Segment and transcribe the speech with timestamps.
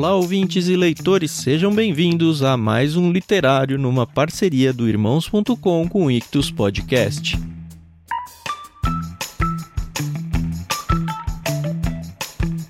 [0.00, 6.06] Olá, ouvintes e leitores, sejam bem-vindos a mais um literário numa parceria do Irmãos.com com
[6.06, 7.38] o Ictus Podcast.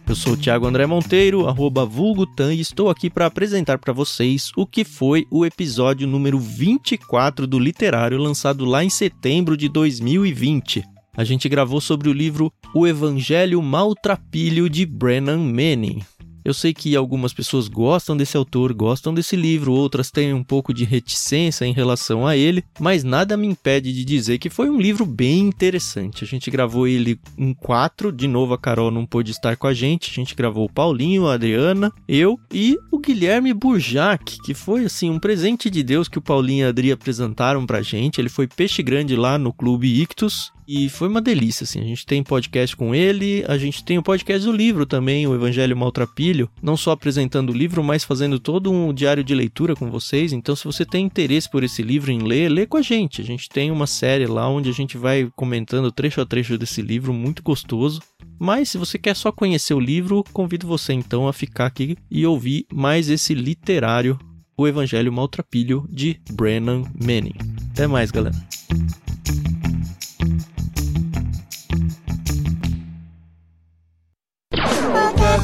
[0.08, 4.50] Eu sou o Thiago André Monteiro, arroba vulgutan, e estou aqui para apresentar para vocês
[4.56, 10.82] o que foi o episódio número 24 do Literário, lançado lá em setembro de 2020.
[11.16, 16.00] A gente gravou sobre o livro O Evangelho Maltrapilho de Brennan Manning.
[16.44, 20.72] Eu sei que algumas pessoas gostam desse autor, gostam desse livro, outras têm um pouco
[20.72, 24.80] de reticência em relação a ele, mas nada me impede de dizer que foi um
[24.80, 26.24] livro bem interessante.
[26.24, 29.74] A gente gravou ele em quatro, de novo a Carol não pôde estar com a
[29.74, 34.84] gente, a gente gravou o Paulinho, a Adriana, eu e o Guilherme Burjac, que foi
[34.84, 38.20] assim um presente de Deus que o Paulinho e a Adri apresentaram pra gente.
[38.20, 41.80] Ele foi peixe grande lá no Clube Ictus e foi uma delícia, assim.
[41.80, 45.34] A gente tem podcast com ele, a gente tem o podcast do livro também, o
[45.34, 46.48] Evangelho Maltrapilho.
[46.62, 50.32] Não só apresentando o livro, mas fazendo todo um diário de leitura com vocês.
[50.32, 53.20] Então, se você tem interesse por esse livro em ler, lê com a gente.
[53.20, 56.80] A gente tem uma série lá onde a gente vai comentando trecho a trecho desse
[56.80, 58.00] livro, muito gostoso.
[58.38, 62.24] Mas se você quer só conhecer o livro, convido você então a ficar aqui e
[62.24, 64.16] ouvir mais esse literário,
[64.56, 67.34] O Evangelho Maltrapilho, de Brennan Manning.
[67.72, 68.36] Até mais, galera.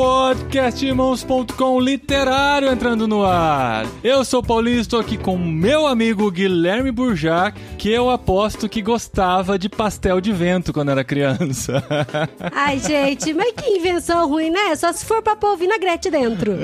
[0.00, 3.84] Podcastirmãos.com literário entrando no ar.
[4.02, 8.80] Eu sou Paulinho e estou aqui com meu amigo Guilherme Burjac, que eu aposto que
[8.80, 11.84] gostava de pastel de vento quando era criança.
[12.50, 14.74] Ai, gente, mas que invenção ruim, né?
[14.74, 16.54] Só se for pra pôr vinagrete dentro.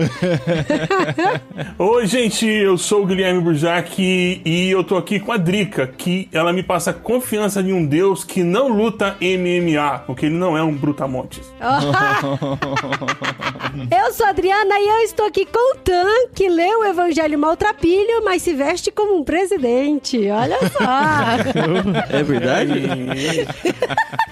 [1.79, 6.27] Oi, gente, eu sou o Guilherme Burjac e eu tô aqui com a Drica, que
[6.33, 10.63] ela me passa confiança de um deus que não luta MMA, porque ele não é
[10.63, 11.53] um brutamontes.
[13.91, 17.39] eu sou a Adriana e eu estou aqui com o Tan, que lê o Evangelho
[17.39, 20.29] Maltrapilho, mas se veste como um presidente.
[20.31, 20.87] Olha só.
[22.09, 22.83] É verdade?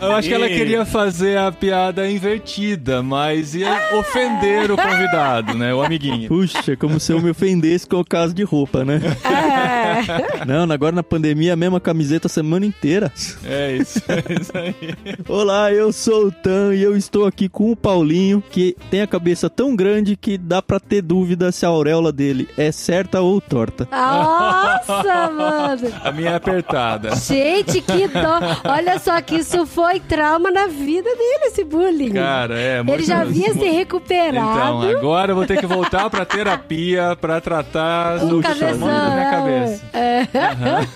[0.01, 5.75] Eu acho que ela queria fazer a piada invertida, mas ia ofender o convidado, né?
[5.75, 6.29] O amiguinho.
[6.29, 9.01] Puxa, como se eu me ofendesse com o caso de roupa, né?
[9.25, 10.45] É.
[10.47, 13.13] Não, agora na pandemia, a mesma camiseta a semana inteira.
[13.45, 14.95] É isso, é isso aí.
[15.29, 19.07] Olá, eu sou o Tan e eu estou aqui com o Paulinho, que tem a
[19.07, 23.41] cabeça tão grande que dá pra ter dúvida se a auréola dele é certa ou
[23.41, 23.89] torta.
[23.91, 25.93] Nossa, mano.
[26.03, 27.15] A minha é apertada.
[27.17, 28.39] Gente, que dó.
[28.65, 32.13] Olha só que isso foi trauma na vida dele, esse bullying.
[32.13, 32.99] Cara, é muito...
[32.99, 34.89] Ele já havia se Então, recuperado.
[34.89, 39.15] agora eu vou ter que voltar pra terapia pra tratar O do cabeção, chamando da
[39.15, 39.83] minha cabeça.
[39.93, 40.29] É.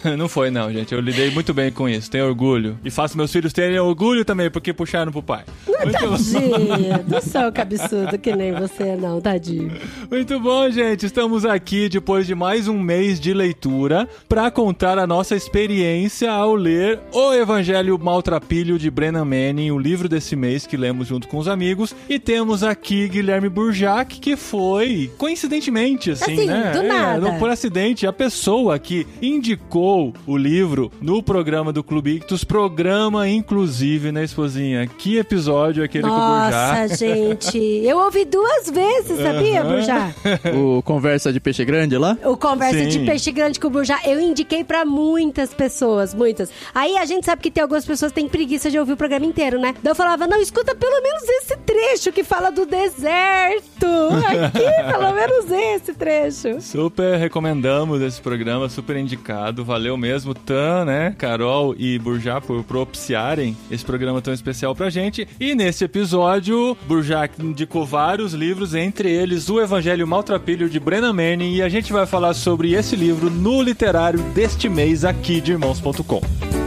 [0.05, 0.17] Aham.
[0.17, 0.93] Não foi, não, gente.
[0.95, 2.11] Eu lidei muito bem com isso.
[2.11, 2.79] Tenho orgulho.
[2.85, 5.45] E faço meus filhos terem orgulho também, porque puxaram pro pai.
[5.67, 6.11] Muito bom.
[6.17, 9.73] Tadinho, não sou cabeçudo que nem você, não, tadinho.
[10.11, 11.07] Muito bom, gente.
[11.07, 16.55] Estamos aqui depois de mais um mês de leitura para contar a nossa experiência ao
[16.55, 21.39] ler O Evangelho Maltrapilho de Brennan Manning, o livro desse mês que lemos junto com
[21.39, 21.95] os amigos.
[22.09, 26.73] E temos aqui Guilherme Burjac, que foi, coincidentemente, assim, Assim, né?
[26.73, 27.21] do É, nada.
[27.21, 33.29] não, por acidente, a pessoa que indicou o livro no programa do Clube Ictus, programa
[33.29, 34.87] inclusive, né, esposinha?
[34.87, 36.89] Que episódio aquele com o Burjac?
[36.89, 37.58] Nossa, gente.
[37.59, 39.73] Eu ouvi duas vezes, sabia, Aham.
[39.73, 40.15] Burjá?
[40.55, 42.17] O Conversa de Peixe Grande lá?
[42.25, 42.89] O Conversa Sim.
[42.89, 46.51] de Peixe Grande com o Burjá, eu indiquei pra muitas pessoas, muitas.
[46.75, 49.27] Aí a gente sabe que tem algumas pessoas que têm preguiça de ouvir o programa
[49.27, 49.75] inteiro, né?
[49.83, 53.87] Daí eu falava, não, escuta pelo menos esse trecho que fala do deserto.
[54.47, 56.61] Aqui, pelo menos esse trecho.
[56.61, 59.65] Super recomendamos esse programa, super indicado.
[59.65, 61.15] Valeu mesmo, Tan, né?
[61.19, 65.27] Carol e Burjá por propiciarem esse programa tão especial pra gente.
[65.41, 71.55] E nesse episódio, Burjá indicou vários livros, entre eles O Evangelho Maltrapilho de Brennan Manning.
[71.55, 76.58] E a gente vai falar sobre esse livro no literário deste mês aqui de Irmãos.com.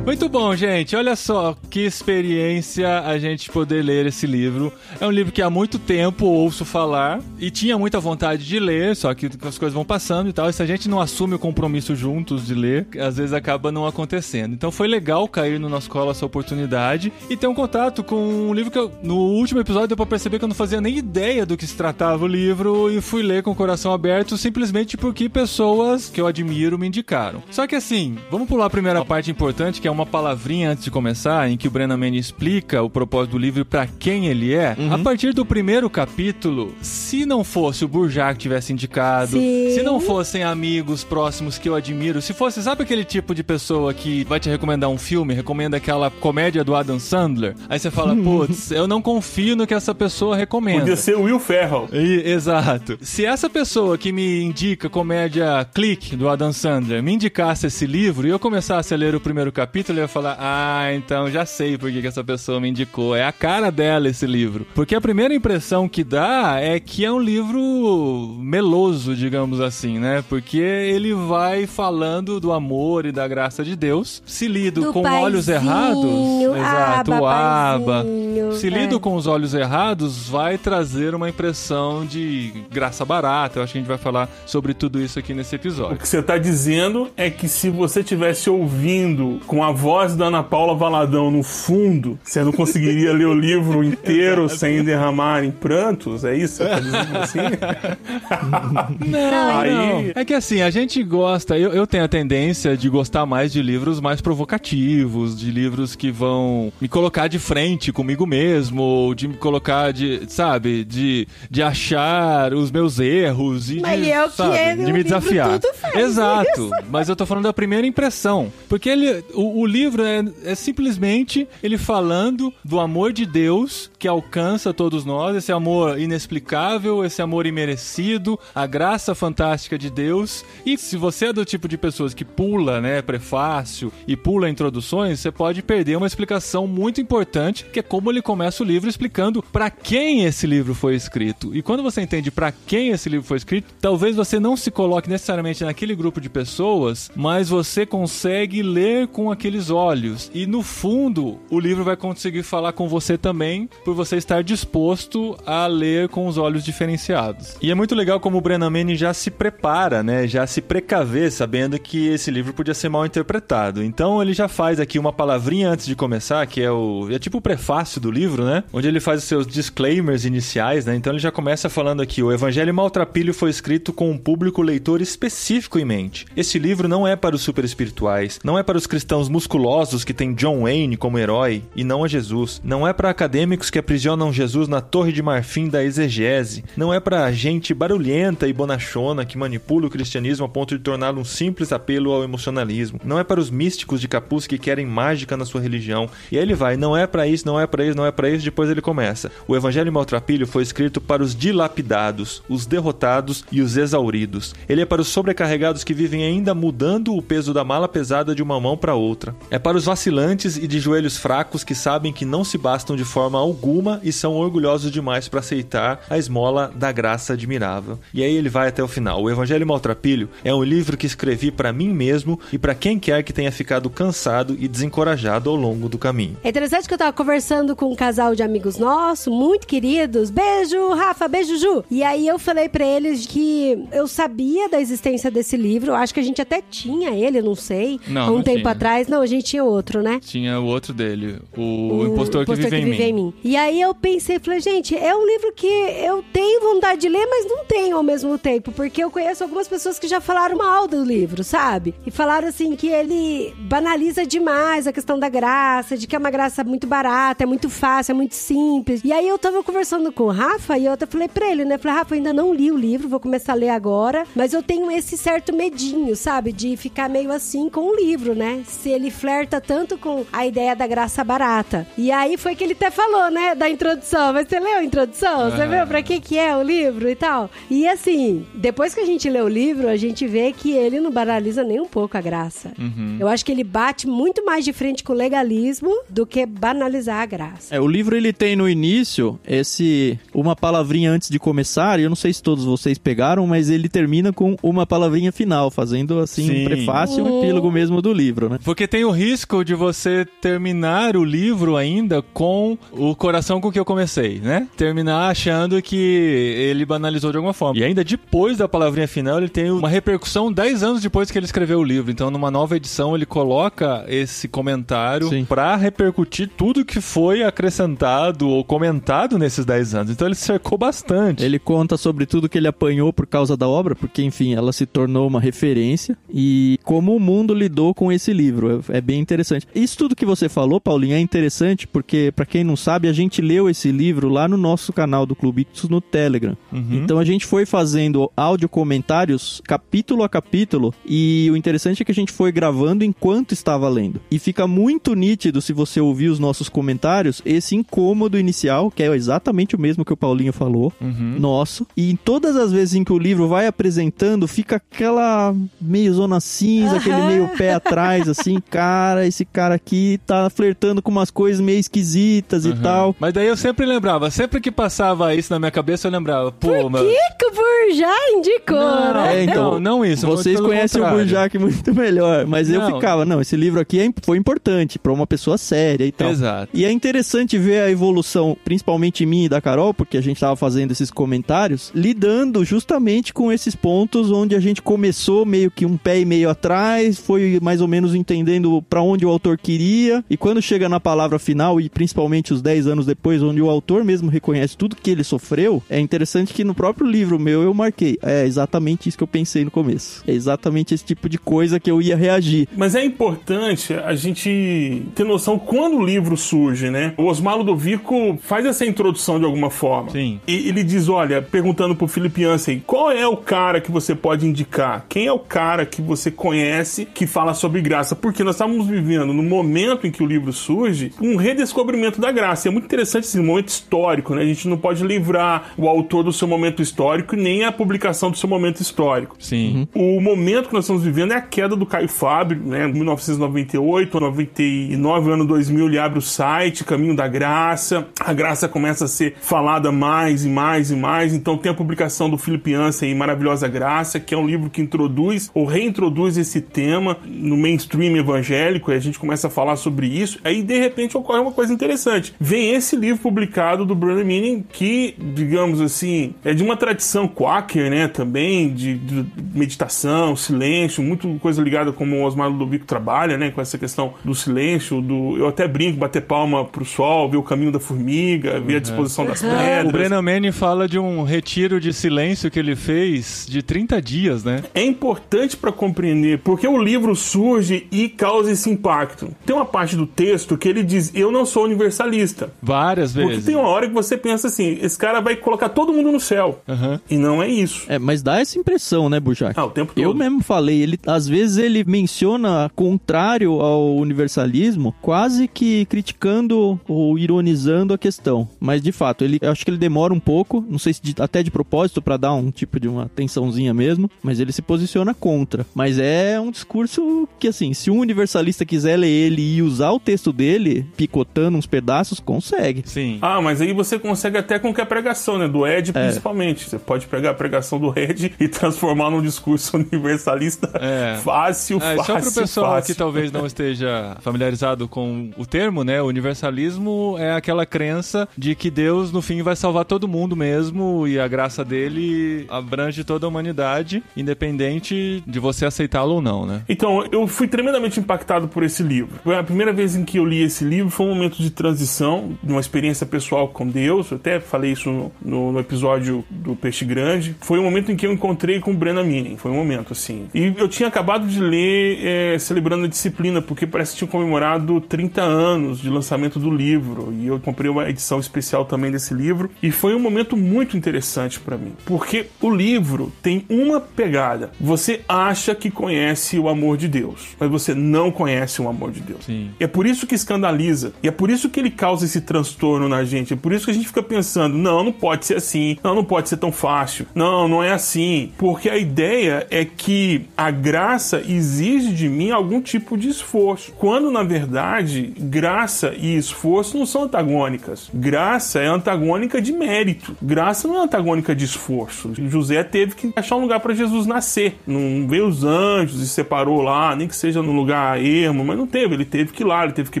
[0.34, 0.96] bom, gente.
[0.96, 4.72] Olha só que experiência a gente poder ler esse livro.
[5.00, 8.96] É um livro que há muito tempo ouço falar e tinha muita vontade de ler,
[8.96, 10.50] só que as coisas vão passando e tal.
[10.50, 13.86] E se a gente não assume o compromisso juntos de ler, às vezes acaba não
[13.86, 14.54] acontecendo.
[14.54, 18.52] Então foi legal cair no nosso colo essa oportunidade e ter um contato com um
[18.52, 21.46] livro que eu, no último episódio deu pra perceber que eu não fazia nem ideia
[21.46, 25.28] do que se tratava o livro e fui ler com o coração aberto simplesmente porque
[25.28, 27.40] pessoas que eu admiro me indicaram.
[27.52, 30.90] Só que assim, vamos pular a primeira parte importante, que é uma palavrinha antes de
[30.90, 34.54] começar, em que o Brennan Manning explica o propósito do livro e pra quem ele
[34.54, 34.74] é.
[34.90, 39.70] A partir do primeiro capítulo, se não fosse o Burjac que tivesse indicado, Sim.
[39.74, 43.92] se não fossem amigos próximos que eu admiro, se fosse, sabe aquele tipo de pessoa
[43.92, 48.16] que vai te recomendar um filme, recomenda aquela comédia do Adam Sandler, aí você fala,
[48.16, 50.80] putz, eu não confio no que essa pessoa recomenda.
[50.80, 51.86] Podia ser o Will Ferrell.
[51.92, 52.96] E- exato.
[53.02, 58.26] Se essa pessoa que me indica comédia Clique do Adam Sandler me indicasse esse livro
[58.26, 61.76] e eu começasse a ler o primeiro capítulo, eu ia falar: Ah, então já sei
[61.76, 63.14] por que, essa pessoa me indicou.
[63.14, 64.66] É a cara dela esse livro.
[64.74, 70.22] Porque a primeira impressão que dá é que é um livro meloso, digamos assim, né?
[70.28, 75.02] Porque ele vai falando do amor e da graça de Deus, se lido Do com
[75.02, 75.56] olhos paizinho.
[75.68, 76.56] errados.
[76.56, 78.06] Exato, Aba, o aba.
[78.52, 78.98] Se lido É.
[79.00, 83.58] com os olhos errados, vai trazer uma impressão de graça barata.
[83.58, 85.96] Eu acho que a gente vai falar sobre tudo isso aqui nesse O episódio.
[85.96, 90.42] que você tá dizendo é que se você tivesse ouvindo com a voz da Ana
[90.42, 96.24] Paula Valadão no fundo, você não conseguiria ler o livro inteiro sem derramar em prantos?
[96.24, 97.38] É isso tá dizendo assim?
[99.06, 100.12] Não, Aí- não.
[100.14, 103.62] É que assim, a gente gosta, eu, eu tenho a tendência de gostar mais de
[103.62, 109.28] livros mais provocativos, de livros que vão me colocar de frente comigo mesmo, ou de
[109.28, 114.56] me colocar de, sabe, de, de achar os meus erros e Mas de, é sabe,
[114.56, 115.60] é, de me desafiar.
[115.94, 116.70] Exato.
[116.90, 118.52] Mas eu tô falando da primeira impressão.
[118.68, 124.08] Porque ele, o, o livro é, é simplesmente ele falando do amor de Deus que
[124.08, 130.44] alcança todos nós, esse amor inexplicável, esse amor imerecido, a graça fantástica de Deus.
[130.64, 135.20] E se você é do tipo de pessoas que pula, né, prefácio e pula introduções,
[135.20, 139.42] você pode perder uma explicação muito importante, que é como ele começa o livro explicando
[139.42, 141.54] para quem esse livro foi escrito.
[141.54, 145.08] E quando você entende para quem esse livro foi escrito, talvez você não se coloque
[145.08, 150.30] necessariamente naquele grupo de pessoas, mas você consegue ler com aqueles olhos.
[150.32, 155.36] E no fundo, o livro vai conseguir falar com você também, por você estar disposto
[155.44, 157.56] a ler com os olhos diferenciados.
[157.60, 160.26] E é muito legal como o Brennan Manning já se prepara, né?
[160.26, 163.82] Já se precavê sabendo que esse livro podia ser mal interpretado.
[163.82, 167.38] Então ele já faz aqui uma palavrinha antes de começar, que é o é tipo
[167.38, 168.64] o prefácio do livro, né?
[168.72, 170.94] Onde ele faz os seus disclaimers iniciais, né?
[170.94, 175.00] Então ele já começa falando aqui: o Evangelho Maltrapilho foi escrito com um público leitor
[175.00, 176.26] específico em mente.
[176.36, 179.63] Esse livro não é para os super espirituais, não é para os cristãos musculosos
[180.04, 182.60] que têm John Wayne como herói e não a Jesus.
[182.62, 186.62] Não é para acadêmicos que aprisionam Jesus na torre de marfim da exegese.
[186.76, 191.18] Não é para gente barulhenta e bonachona que manipula o cristianismo a ponto de torná-lo
[191.18, 193.00] um simples apelo ao emocionalismo.
[193.02, 196.10] Não é para os místicos de capuz que querem mágica na sua religião.
[196.30, 198.28] E aí ele vai, não é para isso, não é para isso, não é para
[198.28, 199.32] isso, depois ele começa.
[199.48, 204.54] O Evangelho Maltrapilho foi escrito para os dilapidados, os derrotados e os exauridos.
[204.68, 208.42] Ele é para os sobrecarregados que vivem ainda mudando o peso da mala pesada de
[208.42, 209.34] uma mão para outra.
[209.54, 213.04] É para os vacilantes e de joelhos fracos que sabem que não se bastam de
[213.04, 217.96] forma alguma e são orgulhosos demais para aceitar a esmola da graça admirável.
[218.12, 219.22] E aí ele vai até o final.
[219.22, 223.22] O Evangelho Maltrapilho é um livro que escrevi para mim mesmo e para quem quer
[223.22, 226.36] que tenha ficado cansado e desencorajado ao longo do caminho.
[226.42, 230.30] É interessante que eu tava conversando com um casal de amigos nossos, muito queridos.
[230.30, 231.84] Beijo, Rafa, beijo, Ju.
[231.88, 235.94] E aí eu falei pra eles que eu sabia da existência desse livro.
[235.94, 238.00] Acho que a gente até tinha ele, não sei.
[238.08, 238.72] Não, há um não tempo tinha.
[238.72, 239.06] atrás.
[239.06, 240.18] Não, a gente tinha outro, né?
[240.20, 243.34] Tinha o outro dele, o, impostor, que, vive, em mim.
[243.44, 247.26] E aí eu pensei, falei, gente, é um livro que eu tenho vontade de ler,
[247.26, 250.88] mas não tenho ao mesmo tempo, porque eu conheço algumas pessoas que já falaram mal
[250.88, 251.94] do livro, sabe?
[252.06, 256.30] E falaram assim que ele banaliza demais a questão da graça, de que é uma
[256.30, 259.02] graça muito barata, é muito fácil, é muito simples.
[259.04, 261.78] E aí eu tava conversando com o Rafa e eu até falei pra ele, né?
[261.78, 264.90] Falei, Rafa, ainda não li o livro, vou começar a ler agora, mas eu tenho
[264.90, 266.52] esse certo medinho, sabe?
[266.52, 268.62] De ficar meio assim com o livro, né?
[268.66, 269.33] Se ele flerta
[269.66, 271.86] tanto com a ideia da graça barata.
[271.98, 273.54] E aí foi que ele até falou, né?
[273.54, 274.32] Da introdução.
[274.32, 275.50] Mas você leu a introdução?
[275.50, 275.66] Você Ah.
[275.66, 277.50] viu pra que que é o livro e tal?
[277.70, 281.10] E assim, depois que a gente lê o livro, a gente vê que ele não
[281.10, 282.72] banaliza nem um pouco a graça.
[283.18, 287.20] Eu acho que ele bate muito mais de frente com o legalismo do que banalizar
[287.20, 287.74] a graça.
[287.74, 292.08] É, o livro ele tem no início esse uma palavrinha antes de começar, e eu
[292.08, 296.46] não sei se todos vocês pegaram, mas ele termina com uma palavrinha final, fazendo assim
[296.46, 296.62] Sim.
[296.62, 298.58] um prefácio e um epílogo mesmo do livro, né?
[298.64, 303.72] Porque tem tem o risco de você terminar o livro ainda com o coração com
[303.72, 304.68] que eu comecei, né?
[304.76, 307.78] Terminar achando que ele banalizou de alguma forma.
[307.78, 311.46] E ainda depois da palavrinha final, ele tem uma repercussão 10 anos depois que ele
[311.46, 312.10] escreveu o livro.
[312.10, 318.62] Então, numa nova edição, ele coloca esse comentário pra repercutir tudo que foi acrescentado ou
[318.62, 320.10] comentado nesses 10 anos.
[320.10, 321.42] Então, ele cercou bastante.
[321.42, 324.84] Ele conta sobre tudo que ele apanhou por causa da obra, porque, enfim, ela se
[324.84, 326.16] tornou uma referência.
[326.28, 328.84] E como o mundo lidou com esse livro.
[328.90, 329.66] É, é bem interessante.
[329.74, 333.40] Isso tudo que você falou, Paulinho, é interessante porque, pra quem não sabe, a gente
[333.40, 336.56] leu esse livro lá no nosso canal do Clube Ictus no Telegram.
[336.72, 340.92] Então a gente foi fazendo áudio comentários capítulo a capítulo.
[341.06, 344.20] E o interessante é que a gente foi gravando enquanto estava lendo.
[344.30, 349.14] E fica muito nítido, se você ouvir os nossos comentários, esse incômodo inicial, que é
[349.14, 350.92] exatamente o mesmo que o Paulinho falou,
[351.38, 351.86] nosso.
[351.96, 356.40] E em todas as vezes em que o livro vai apresentando, fica aquela meio zona
[356.40, 357.26] cinza, aquele Aham.
[357.28, 362.64] meio pé atrás, assim, cara, esse cara aqui tá flertando com umas coisas meio esquisitas
[362.64, 362.82] e Uhum.
[362.82, 363.16] tal.
[363.20, 366.68] Mas daí eu sempre lembrava, sempre que passava isso na minha cabeça, eu lembrava, pô,
[366.68, 367.02] Por mas.
[367.02, 369.36] que, que o Burjá indicou, Não, né?
[369.40, 370.26] É, então, não, não isso.
[370.26, 371.24] Vocês conhecem o contrário.
[371.24, 372.94] Burjac muito melhor, mas eu Não.
[372.94, 376.30] ficava, não, esse livro aqui é- foi importante pra uma pessoa séria e tal.
[376.30, 376.68] Exato.
[376.74, 380.56] E é interessante ver a evolução, principalmente minha e da Carol, porque a gente tava
[380.56, 385.96] fazendo esses comentários, lidando justamente com esses pontos onde a gente começou meio que um
[385.96, 390.36] pé e meio atrás, foi mais ou menos entendendo pra onde o autor queria, e
[390.36, 394.30] quando chega na palavra final, e principalmente os 10 anos depois, onde o autor mesmo
[394.30, 398.18] reconhece tudo que ele sofreu, é interessante que no próprio livro meu eu marquei.
[398.22, 400.22] É exatamente isso que eu pensei no começo.
[400.26, 402.68] É exatamente esse tipo de coisa que eu ia reagir.
[402.76, 407.14] Mas é importante a gente ter noção quando o livro surge, né?
[407.16, 410.10] O Osmar Ludovico faz essa introdução de alguma forma.
[410.10, 410.40] Sim.
[410.46, 414.46] E ele diz, olha, perguntando pro Felipe Ansem, qual é o cara que você pode
[414.46, 415.06] indicar?
[415.08, 418.14] Quem é o cara que você conhece que fala sobre graça?
[418.14, 422.66] Porque nós estávamos vivendo no momento em que o livro surge, um redescobrimento da graça.
[422.66, 424.42] E é muito interessante esse momento histórico, né?
[424.42, 428.36] A gente não pode livrar o autor do seu momento histórico nem a publicação do
[428.36, 429.36] seu momento histórico.
[429.38, 429.88] Sim.
[429.94, 432.86] O momento que nós estamos vivendo é a queda do Caio Fábio, né?
[432.88, 438.08] 1998, 99, ano 2000, ele abre o site Caminho da Graça.
[438.20, 441.34] A graça começa a ser falada mais e mais e mais.
[441.34, 444.80] Então tem a publicação do Felipe Ansem em Maravilhosa Graça, que é um livro que
[444.80, 448.63] introduz ou reintroduz esse tema no mainstream evangélico.
[448.92, 450.38] E a gente começa a falar sobre isso.
[450.44, 452.34] Aí de repente ocorre uma coisa interessante.
[452.38, 457.90] Vem esse livro publicado do Brandon Manning, que, digamos assim, é de uma tradição quaker,
[457.90, 458.08] né?
[458.08, 463.50] Também de, de meditação, silêncio, muito coisa ligada como o Osmar Ludovico trabalha, né?
[463.50, 465.36] Com essa questão do silêncio, do.
[465.36, 469.24] Eu até brinco, bater palma pro sol, ver o caminho da formiga, ver a disposição
[469.26, 469.88] das pedras.
[469.88, 474.44] O Brennan Manning fala de um retiro de silêncio que ele fez de 30 dias,
[474.44, 474.62] né?
[474.74, 479.28] é importante para compreender porque o livro surge e causa esse impacto.
[479.44, 482.52] Tem uma parte do texto que ele diz: Eu não sou universalista.
[482.62, 483.44] Várias Porque vezes.
[483.44, 486.60] tem uma hora que você pensa assim: esse cara vai colocar todo mundo no céu.
[486.68, 487.00] Aham.
[487.10, 487.84] E não é isso.
[487.88, 489.58] É, mas dá essa impressão, né, Burjac?
[489.58, 490.02] Ah, o tempo todo.
[490.02, 497.18] Eu mesmo falei, ele às vezes ele menciona contrário ao universalismo, quase que criticando ou
[497.18, 498.48] ironizando a questão.
[498.58, 501.14] Mas de fato, ele eu acho que ele demora um pouco, não sei se de-
[501.20, 505.12] até de propósito pra dar um tipo de uma tensãozinha mesmo, mas ele se posiciona
[505.14, 505.66] contra.
[505.74, 510.00] Mas é um discurso que assim, se um universalista quiser ler ele e usar o
[510.00, 512.82] texto dele, picotando uns pedaços, consegue.
[512.86, 513.18] Sim.
[513.22, 515.48] Ah, mas aí você consegue até com que a pregação, né?
[515.48, 516.68] Do Ed, principalmente.
[516.68, 521.16] Você pode pegar a pregação do Ed e transformar num discurso universalista É.
[521.22, 522.94] fácil, É, fácil, só para o pessoal fácil.
[522.94, 526.02] que talvez não esteja familiarizado com o termo, né?
[526.02, 531.06] O universalismo é aquela crença de que Deus no fim vai salvar todo mundo mesmo
[531.06, 536.62] e a graça dele abrange toda a humanidade, independente de você aceitá-lo ou não, né?
[536.68, 539.20] Então, eu fui tremendamente impactado por esse livro.
[539.22, 542.36] Foi a primeira vez em que eu li esse livro, foi um momento de transição,
[542.42, 544.10] de uma experiência pessoal com Deus.
[544.10, 544.90] Eu até falei isso
[545.22, 547.36] no, no- episódio do Peixe Grande.
[547.40, 549.36] Foi um momento em que eu encontrei com o Brenna Minning.
[549.36, 550.26] Foi um momento, assim.
[550.34, 554.80] E eu tinha acabado de ler é, Celebrando a Disciplina, porque parece que tinha comemorado
[554.80, 557.12] 30 anos de lançamento do livro.
[557.18, 559.50] E eu comprei uma edição especial também desse livro.
[559.62, 561.72] E foi um momento muito interessante para mim.
[561.84, 564.50] Porque o livro tem uma pegada.
[564.60, 568.23] Você acha que conhece o amor de Deus, mas você não conhece
[568.62, 569.24] o amor de Deus.
[569.24, 569.50] Sim.
[569.58, 570.92] E é por isso que escandaliza.
[571.02, 573.32] E é por isso que ele causa esse transtorno na gente.
[573.32, 575.76] É por isso que a gente fica pensando: não, não pode ser assim.
[575.82, 577.06] Não, não pode ser tão fácil.
[577.14, 578.32] Não, não é assim.
[578.38, 583.72] Porque a ideia é que a graça exige de mim algum tipo de esforço.
[583.72, 587.90] Quando, na verdade, graça e esforço não são antagônicas.
[587.92, 590.16] Graça é antagônica de mérito.
[590.20, 592.12] Graça não é antagônica de esforço.
[592.28, 594.56] José teve que achar um lugar para Jesus nascer.
[594.66, 598.56] Não veio os anjos e separou lá, nem que seja num lugar dar ermo, mas
[598.56, 598.94] não teve.
[598.94, 600.00] Ele teve que ir lá, ele teve que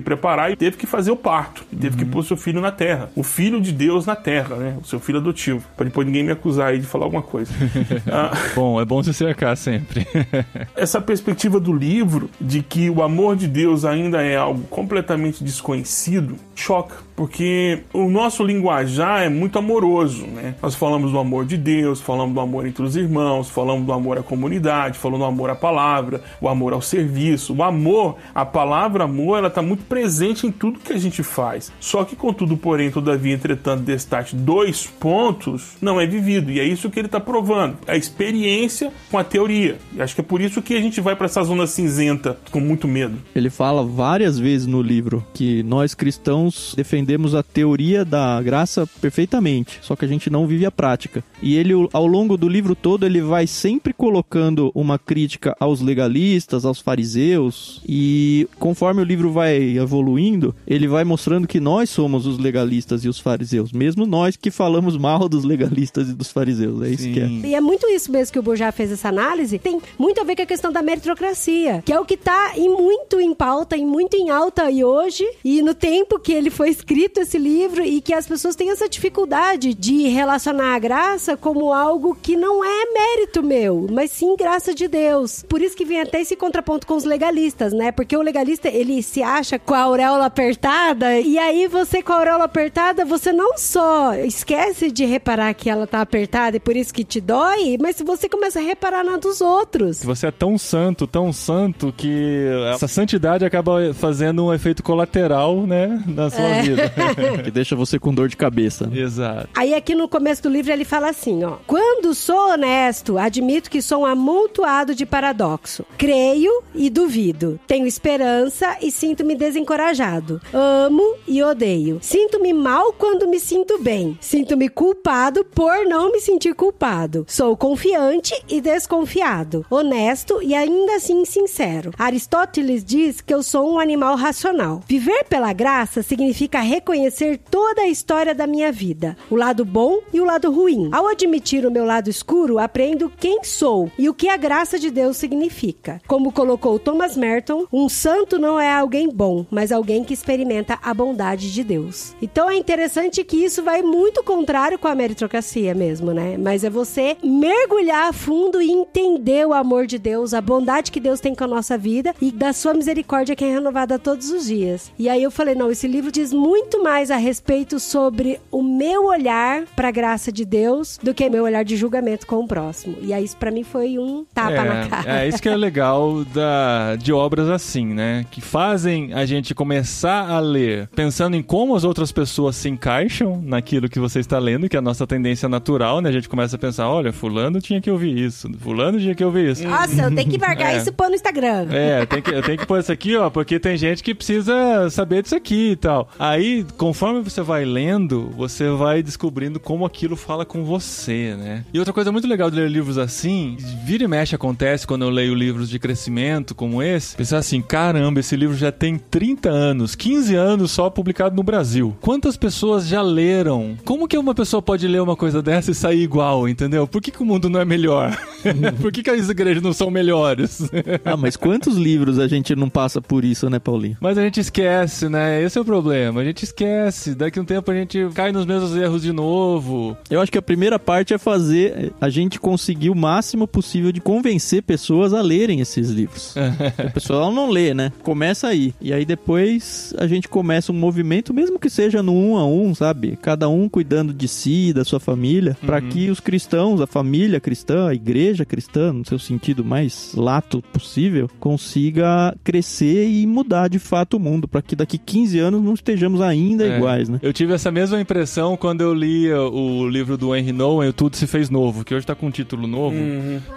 [0.00, 1.64] preparar e teve que fazer o parto.
[1.72, 3.10] Ele teve que pôr seu filho na terra.
[3.14, 4.76] O filho de Deus na terra, né?
[4.82, 5.64] O seu filho adotivo.
[5.76, 7.52] Pra depois ninguém me acusar aí de falar alguma coisa.
[8.06, 10.06] Ah, Bom, é bom se cercar sempre.
[10.76, 16.36] essa perspectiva do livro de que o amor de Deus ainda é algo completamente desconhecido
[16.54, 20.54] choca, porque o nosso linguajar é muito amoroso, né?
[20.62, 24.18] Nós falamos do amor de Deus, falamos do amor entre os irmãos, falamos do amor
[24.18, 27.54] à comunidade, falamos do amor à palavra, o amor ao serviço.
[27.54, 27.93] O amor,
[28.34, 31.72] a palavra amor, ela está muito presente em tudo que a gente faz.
[31.80, 36.50] Só que contudo, porém, todavia, entretanto, destaque dois pontos não é vivido.
[36.50, 37.78] E é isso que ele está provando.
[37.86, 39.78] A experiência com a teoria.
[39.94, 42.60] E acho que é por isso que a gente vai para essa zona cinzenta com
[42.60, 43.16] muito medo.
[43.34, 49.78] Ele fala várias vezes no livro que nós cristãos defendemos a teoria da graça perfeitamente,
[49.82, 51.22] só que a gente não vive a prática.
[51.42, 56.64] E ele, ao longo do livro todo, ele vai sempre colocando uma crítica aos legalistas,
[56.64, 62.38] aos fariseus, e conforme o livro vai evoluindo, ele vai mostrando que nós somos os
[62.38, 66.82] legalistas e os fariseus, mesmo nós que falamos mal dos legalistas e dos fariseus.
[66.82, 67.26] É isso que é.
[67.26, 69.58] E é muito isso mesmo que o Bourdieu fez essa análise.
[69.58, 72.68] Tem muito a ver com a questão da meritocracia, que é o que está em
[72.68, 76.70] muito em pauta, e muito em alta aí hoje, e no tempo que ele foi
[76.70, 81.72] escrito esse livro, e que as pessoas têm essa dificuldade de relacionar a graça como
[81.72, 85.44] algo que não é mérito meu, mas sim graça de Deus.
[85.48, 87.92] Por isso que vem até esse contraponto com os legalistas, né?
[87.92, 92.16] Porque o legalista, ele se acha com a auréola apertada, e aí você com a
[92.16, 96.92] auréola apertada, você não só esquece de reparar que ela tá apertada e por isso
[96.92, 100.02] que te dói, mas você começa a reparar na dos outros.
[100.02, 106.02] Você é tão santo, tão santo, que essa santidade acaba fazendo um efeito colateral, né,
[106.06, 106.92] na sua vida.
[107.44, 108.86] Que deixa você com dor de cabeça.
[108.86, 108.98] né?
[108.98, 109.48] Exato.
[109.54, 113.80] Aí aqui no começo do livro ele fala assim, ó: "Quando sou honesto, admito que
[113.82, 115.84] sou um amontoado de paradoxo.
[115.98, 117.58] Creio e duvido.
[117.66, 120.40] Tenho esperança e sinto-me desencorajado.
[120.52, 121.98] Amo e odeio.
[122.02, 124.18] Sinto-me mal quando me sinto bem.
[124.20, 127.24] Sinto-me culpado por não me sentir culpado.
[127.28, 129.64] Sou confiante e desconfiado.
[129.70, 131.90] Honesto e ainda assim sincero.
[131.98, 134.82] Aristóteles diz que eu sou um animal racional.
[134.86, 140.20] Viver pela graça significa reconhecer toda a história da minha vida, o lado bom e
[140.20, 140.88] o lado ruim.
[140.92, 144.90] Ao admitir o meu lado escuro, aprendo quem sou e o que a graça de
[144.90, 146.00] Deus significa.
[146.06, 150.92] Como colocou Thomas Merton, um santo não é alguém bom, mas alguém que experimenta a
[150.92, 152.14] bondade de Deus.
[152.20, 156.36] Então é interessante que isso vai muito contrário com a meritocracia mesmo, né?
[156.38, 161.00] Mas é você mergulhar a fundo e entender o amor de Deus, a bondade que
[161.00, 164.46] Deus tem com a nossa vida e da sua misericórdia que é renovada todos os
[164.46, 164.92] dias.
[164.98, 169.06] E aí eu falei, não, esse livro diz muito mais a respeito sobre o meu
[169.06, 172.96] olhar para a graça de Deus do que meu olhar de julgamento com o próximo.
[173.00, 175.22] E aí isso para mim foi um tapa na cara.
[175.22, 178.24] É, isso que é legal da, de obras assim, né?
[178.30, 183.40] Que fazem a gente começar a ler pensando em como as outras pessoas se encaixam
[183.44, 186.08] naquilo que você está lendo, que é a nossa tendência natural, né?
[186.08, 189.50] A gente começa a pensar, olha, fulano tinha que ouvir isso, fulano tinha que ouvir
[189.50, 189.66] isso.
[189.66, 190.78] Nossa, eu tenho que marcar É.
[190.78, 191.66] isso e pôr no Instagram.
[191.70, 194.14] É, eu tenho, que, eu tenho que pôr isso aqui, ó, porque tem gente que
[194.14, 196.08] precisa saber disso aqui e tal.
[196.18, 201.64] Aí, conforme você vai lendo, você vai descobrindo como aquilo fala com você, né?
[201.72, 205.10] E outra coisa muito legal de ler livros assim, vira e mexe acontece quando eu
[205.10, 209.94] leio livros de crescimento como esse, pensar assim, caramba, esse livro já tem 30 anos,
[209.94, 211.96] 15 anos só publicado no Brasil.
[212.00, 213.76] Quantas pessoas já leram?
[213.84, 216.86] Como que uma pessoa pode ler uma coisa dessa e sair igual, entendeu?
[216.86, 218.16] Por que, que o mundo não é melhor?
[218.80, 220.70] Por que, que as igrejas não são melhores?
[221.04, 223.96] Ah, mas quantos livros a gente não passa por isso, né, Paulinho?
[224.00, 225.42] Mas a gente esquece, né?
[225.42, 226.20] Esse é o problema.
[226.20, 227.14] A gente esquece.
[227.14, 229.96] Daqui a um tempo a gente cai nos mesmos erros de novo.
[230.08, 234.00] Eu acho que a primeira parte é fazer a gente conseguir o máximo possível de
[234.00, 236.34] convencer pessoas a lerem esses livros.
[236.78, 237.92] a pessoa ela não lê, né?
[238.02, 238.74] Começa aí.
[238.80, 242.74] E aí depois a gente começa um movimento, mesmo que seja no um a um,
[242.74, 243.18] sabe?
[243.20, 247.88] Cada um cuidando de si, da sua família, para que os cristãos, a família cristã,
[247.88, 254.16] a igreja cristã, no seu sentido mais lato possível, consiga crescer e mudar de fato
[254.16, 256.76] o mundo, para que daqui 15 anos não estejamos ainda É.
[256.76, 257.18] iguais, né?
[257.22, 261.16] Eu tive essa mesma impressão quando eu li o livro do Henry Nowen, o Tudo
[261.16, 262.96] Se Fez Novo, que hoje tá com um título novo.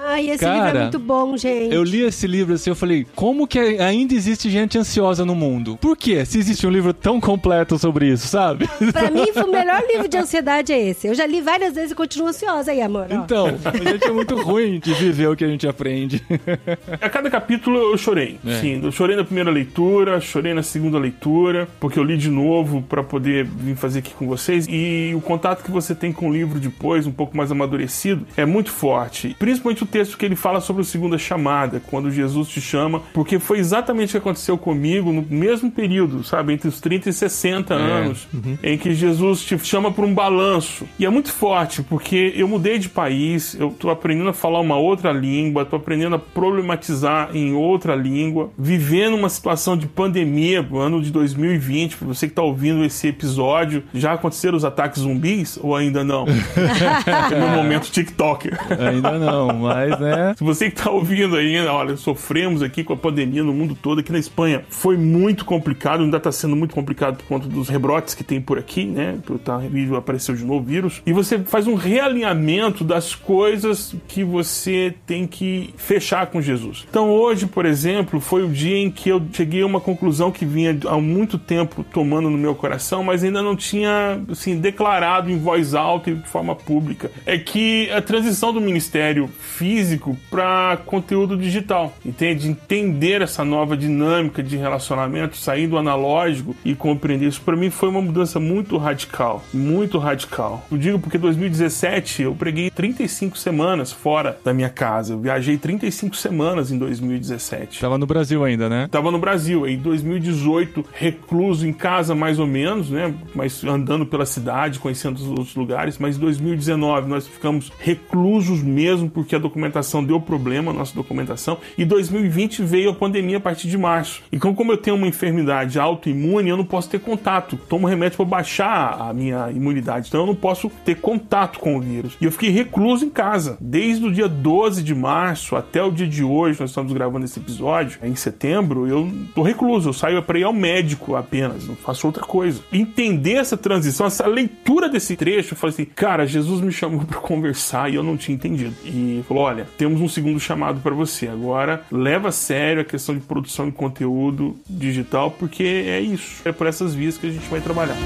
[0.06, 1.74] Ai, esse Cara, livro é muito bom, gente.
[1.74, 5.78] Eu li esse livro assim, eu falei, como que ainda existe gente ansiosa no mundo?
[5.78, 6.26] Por quê?
[6.26, 8.68] Se existe um livro tão completo sobre isso, sabe?
[8.92, 11.08] Pra mim, foi o melhor livro de ansiedade é esse.
[11.08, 13.08] Eu já li várias vezes e continuo ansiosa aí, amor.
[13.10, 13.16] ó.
[13.16, 16.24] Então, a gente é muito ruim de viver o que a gente aprende.
[17.02, 18.40] A cada capítulo eu chorei.
[18.46, 18.60] É.
[18.60, 22.82] Sim, eu chorei na primeira leitura, chorei na segunda leitura, porque eu li de novo
[22.82, 24.66] pra poder vir fazer aqui com vocês.
[24.70, 28.46] E o contato que você tem com o livro depois, um pouco mais amadurecido, é
[28.46, 29.36] muito forte.
[29.38, 33.40] Principalmente o texto que ele fala sobre a segunda chamada, quando Jesus te chama porque
[33.48, 36.52] foi exatamente o que aconteceu comigo no mesmo período, sabe?
[36.52, 37.78] Entre os 30 e 60 É.
[37.78, 38.28] anos,
[38.62, 40.86] em que Jesus te chama para um balanço.
[41.00, 44.76] E é muito forte, porque eu mudei de país, eu tô aprendendo a falar uma
[44.76, 50.78] outra língua, tô aprendendo a problematizar em outra língua, vivendo uma situação de pandemia, no
[50.80, 55.58] ano de 2020, para você que tá ouvindo esse episódio, já aconteceram os ataques zumbis
[55.62, 56.26] ou ainda não?
[57.32, 58.58] é meu momento TikToker.
[58.78, 60.34] Ainda não, mas né.
[60.38, 64.00] Se você que tá ouvindo aí, olha, sofremos aqui com a pandemia no mundo todo,
[64.00, 64.64] aqui na Espanha.
[64.70, 68.58] Foi muito complicado, ainda tá sendo muito complicado por conta dos rebrotes que tem por
[68.58, 69.18] aqui, né?
[69.26, 69.60] Por tá,
[69.98, 71.02] apareceu de novo vírus.
[71.06, 76.86] E você faz um realinhamento das coisas que você tem que fechar com Jesus.
[76.90, 80.46] Então hoje, por exemplo, foi o dia em que eu cheguei a uma conclusão que
[80.46, 85.38] vinha há muito tempo tomando no meu coração, mas ainda não tinha, assim, declarado em
[85.38, 87.12] voz alta e de forma pública.
[87.26, 92.48] É que a transição do ministério físico para conteúdo digital, entende?
[92.48, 97.90] Entender essa nova dinâmica de relacionamento, sair do analógico e compreender isso, para mim foi
[97.90, 100.66] uma mudança muito radical, muito radical.
[100.72, 105.14] Eu digo porque 2017 eu preguei 35 semanas fora da minha casa.
[105.14, 107.80] Eu viajei 35 semanas em 2017.
[107.80, 108.88] Tava no Brasil ainda, né?
[108.90, 113.14] Tava no Brasil, em 2018, recluso em casa mais ou menos, né?
[113.34, 115.98] Mas andando pela cidade, conhecendo os outros lugares.
[115.98, 121.58] Mas em 2019 nós ficamos reclusos mesmo porque a documentação deu problema, a nossa documentação.
[121.78, 124.22] E 2020 veio a pandemia a partir de março.
[124.32, 127.58] Então, como eu tenho uma enfermidade autoimune, eu não posso ter contato.
[127.70, 130.08] Tomo remédio para baixar a minha imunidade.
[130.08, 132.18] Então eu não posso ter contato com o vírus.
[132.20, 133.58] E eu fiquei recluso em casa.
[133.60, 137.40] Desde o dia 12 de março até o dia de hoje, nós estamos gravando esse
[137.40, 139.90] episódio, em setembro, eu tô recluso.
[139.90, 142.62] Eu saio para ir ao médico apenas, não faço outra coisa.
[142.72, 147.20] Entender essa transição, essa leitura desse trecho, eu falei assim, cara, Jesus me chamou para
[147.20, 148.74] conversar e eu não tinha entendido.
[148.84, 151.28] E falou: olha, temos um segundo chamado para você.
[151.28, 156.42] Agora leva a sério a questão de produção de conteúdo digital, porque é isso.
[156.46, 157.98] É por essas vias que a gente vai trabalhar.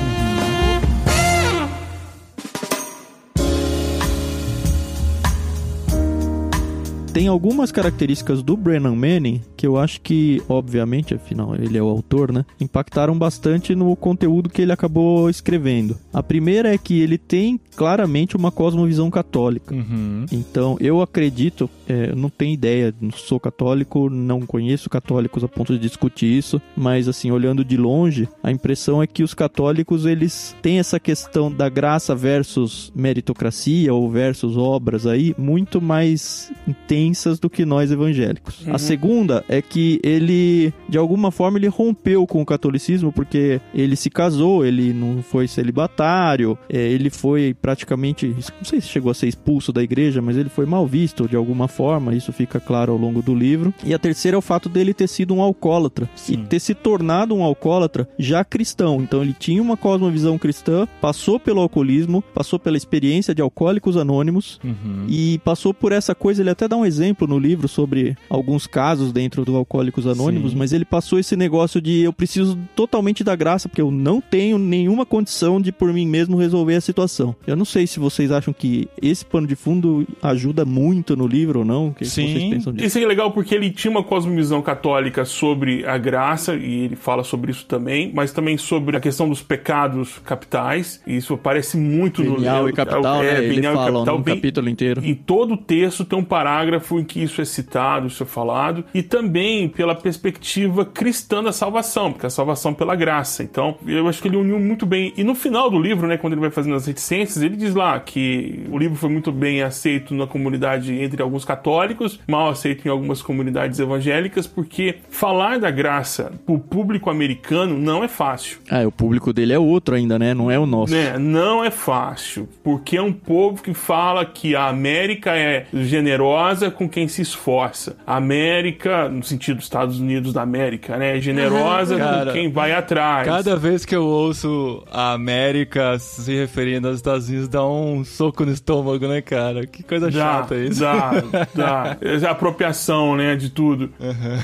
[7.14, 11.90] Tem algumas características do Brennan Manning que eu acho que, obviamente, afinal ele é o
[11.90, 12.46] autor, né?
[12.60, 15.98] Impactaram bastante no conteúdo que ele acabou escrevendo.
[16.14, 19.76] A primeira é que ele tem claramente uma cosmovisão católica.
[19.76, 20.26] Uhum.
[20.32, 25.74] Então, eu acredito, é, não tenho ideia, não sou católico, não conheço católicos a ponto
[25.74, 30.56] de discutir isso, mas assim, olhando de longe, a impressão é que os católicos eles
[30.62, 36.52] têm essa questão da graça versus meritocracia ou versus obras aí muito mais
[37.02, 38.62] intensas do que nós evangélicos.
[38.68, 43.96] A segunda é que ele, de alguma forma, ele rompeu com o catolicismo porque ele
[43.96, 49.14] se casou, ele não foi celibatário, é, ele foi praticamente, não sei se chegou a
[49.14, 52.92] ser expulso da igreja, mas ele foi mal visto de alguma forma, isso fica claro
[52.92, 53.74] ao longo do livro.
[53.84, 57.36] E a terceira é o fato dele ter sido um alcoólatra e ter se tornado
[57.36, 59.02] um alcoólatra já cristão.
[59.02, 64.60] Então ele tinha uma cosmovisão cristã, passou pelo alcoolismo, passou pela experiência de alcoólicos anônimos
[64.64, 65.06] Uhum.
[65.08, 66.42] e passou por essa coisa.
[66.42, 70.58] Ele até dá um exemplo no livro sobre alguns casos dentro do Alcoólicos Anônimos, Sim.
[70.58, 74.58] mas ele passou esse negócio de eu preciso totalmente da graça, porque eu não tenho
[74.58, 77.36] nenhuma condição de por mim mesmo resolver a situação.
[77.48, 81.60] Eu não sei se vocês acham que esse pano de fundo ajuda muito no livro
[81.60, 81.88] ou não.
[81.90, 82.28] O que, Sim.
[82.34, 82.86] vocês pensam disso?
[82.88, 87.24] Isso é legal porque ele tinha uma cosmovisão católica sobre a graça, e ele fala
[87.24, 91.02] sobre isso também, mas também sobre a questão dos pecados capitais.
[91.08, 92.70] E isso aparece muito no livro.
[92.70, 93.44] e capital, é, né?
[93.44, 95.02] Ele venial e fala capital, no bem- capítulo inteiro.
[95.06, 98.84] Em todo o texto tem um parágrafo em que isso é citado, isso é falado,
[98.94, 103.44] e também pela perspectiva cristã da salvação, porque a salvação pela graça.
[103.44, 105.14] Então, eu acho que ele uniu muito bem.
[105.16, 108.00] E no final do livro, né, quando ele vai fazendo as reticências, ele diz lá
[108.00, 112.92] que o livro foi muito bem aceito na comunidade entre alguns católicos, mal aceito em
[112.92, 118.60] algumas comunidades evangélicas, porque falar da graça pro público americano não é fácil.
[118.70, 120.34] Ah, o público dele é outro ainda, né?
[120.34, 120.94] Não é o nosso.
[120.94, 121.18] Né?
[121.18, 126.90] Não é fácil, porque é um povo que fala que a América é generosa com
[126.90, 127.96] quem se esforça.
[128.06, 131.18] A América, no sentido dos Estados Unidos da América, né?
[131.18, 133.28] É generosa Cara, com quem vai atrás.
[133.28, 138.46] Cada vez que eu ouço a América se referindo aos Estados Unidos, dá um soco
[138.46, 139.66] no estômago, né, cara?
[139.66, 140.82] Que coisa Dá, chata isso.
[140.82, 141.12] dá,
[141.54, 141.98] dá.
[142.02, 143.92] É a apropriação, né, de tudo.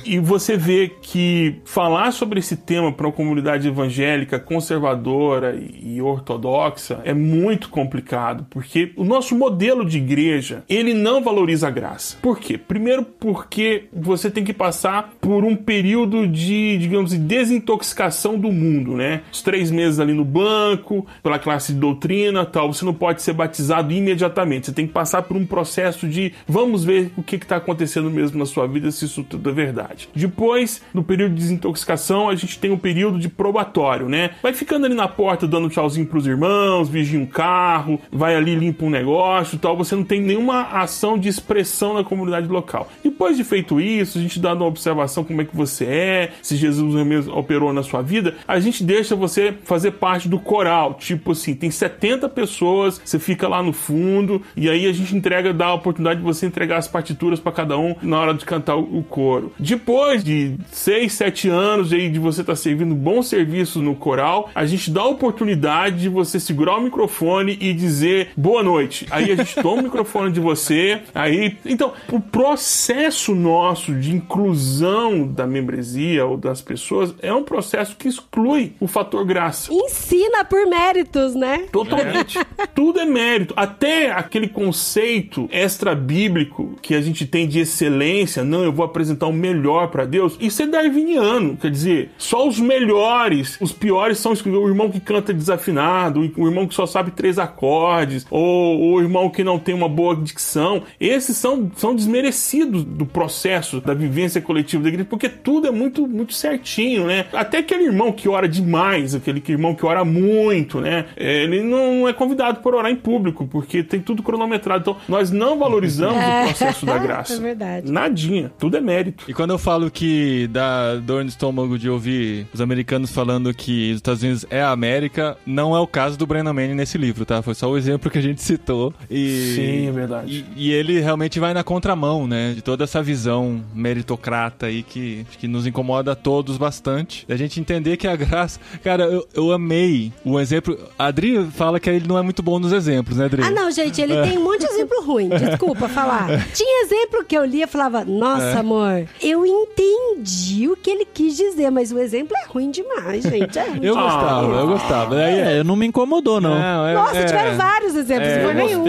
[0.06, 6.02] E você vê que falar sobre esse tema para uma comunidade evangélica, conservadora e e
[6.02, 12.17] ortodoxa é muito complicado, porque o nosso modelo de igreja, ele não valoriza a graça.
[12.22, 12.58] Por quê?
[12.58, 18.96] Primeiro, porque você tem que passar por um período de, digamos, de desintoxicação do mundo,
[18.96, 19.22] né?
[19.32, 22.74] Os três meses ali no banco, pela classe de doutrina tal.
[22.74, 24.68] Você não pode ser batizado imediatamente.
[24.68, 28.38] Você tem que passar por um processo de vamos ver o que está acontecendo mesmo
[28.38, 30.10] na sua vida, se isso tudo é verdade.
[30.16, 34.32] Depois, no período de desintoxicação, a gente tem um período de probatório, né?
[34.42, 38.86] Vai ficando ali na porta dando tchauzinho pros irmãos, vigia um carro, vai ali limpa
[38.86, 39.78] um negócio tal.
[39.78, 42.90] Você não tem nenhuma ação de expressão na comunidade local.
[43.04, 46.56] Depois de feito isso, a gente dá uma observação como é que você é, se
[46.56, 50.96] Jesus mesmo operou na sua vida, a gente deixa você fazer parte do coral.
[50.96, 55.54] Tipo assim, tem 70 pessoas, você fica lá no fundo, e aí a gente entrega,
[55.54, 58.76] dá a oportunidade de você entregar as partituras para cada um na hora de cantar
[58.76, 59.54] o coro.
[59.60, 64.50] Depois de 6, 7 anos aí de você estar tá servindo bons serviços no coral,
[64.54, 69.06] a gente dá a oportunidade de você segurar o microfone e dizer boa noite.
[69.10, 71.58] Aí a gente toma o microfone de você, aí.
[71.66, 78.08] Então, o processo nosso de inclusão da membresia ou das pessoas é um processo que
[78.08, 79.74] exclui o fator graça.
[79.74, 81.66] Ensina por méritos, né?
[81.72, 82.40] Totalmente.
[82.74, 83.54] Tudo é mérito.
[83.58, 89.34] Até aquele conceito extra-bíblico que a gente tem de excelência, não, eu vou apresentar o
[89.34, 91.58] melhor para Deus, isso é darwiniano.
[91.58, 96.68] Quer dizer, só os melhores, os piores são o irmão que canta desafinado, o irmão
[96.68, 100.84] que só sabe três acordes, ou o irmão que não tem uma boa dicção.
[101.00, 106.06] Esses são, são desmerecidos do processo da vivência coletiva da igreja, porque tudo é muito,
[106.06, 107.26] muito certinho, né?
[107.32, 111.06] Até aquele irmão que ora demais, aquele irmão que ora muito, né?
[111.16, 114.82] Ele não é convidado por orar em público, porque tem tudo cronometrado.
[114.82, 116.42] Então, nós não valorizamos é.
[116.42, 117.36] o processo da graça.
[117.36, 117.90] É verdade.
[117.90, 118.52] Nadinha.
[118.60, 119.24] Tudo é mérito.
[119.28, 123.92] E quando eu falo que dá dor no estômago de ouvir os americanos falando que
[123.92, 127.26] os Estados Unidos é a América, não é o caso do Brennan Manning nesse livro,
[127.26, 127.42] tá?
[127.42, 128.94] Foi só o exemplo que a gente citou.
[129.10, 130.46] E, Sim, é verdade.
[130.56, 132.54] E, e ele realmente vai na contramão, né?
[132.56, 137.26] De toda essa visão meritocrata aí que, que nos incomoda a todos bastante.
[137.28, 138.58] A gente entender que a graça.
[138.82, 140.80] Cara, eu, eu amei o exemplo.
[140.98, 143.44] A Adri fala que ele não é muito bom nos exemplos, né, Adri?
[143.44, 144.22] Ah, não, gente, ele é.
[144.22, 145.28] tem um monte de exemplo ruim.
[145.28, 146.28] Desculpa falar.
[146.54, 148.58] Tinha exemplo que eu lia e falava, nossa, é.
[148.58, 153.60] amor, eu entendi o que ele quis dizer, mas o exemplo é ruim demais, gente.
[153.60, 154.14] É ruim eu demais.
[154.14, 155.22] gostava, eu gostava.
[155.22, 156.58] É, não me incomodou, não.
[156.58, 158.86] não é, Nossa, tiveram vários exemplos, não foi nenhum.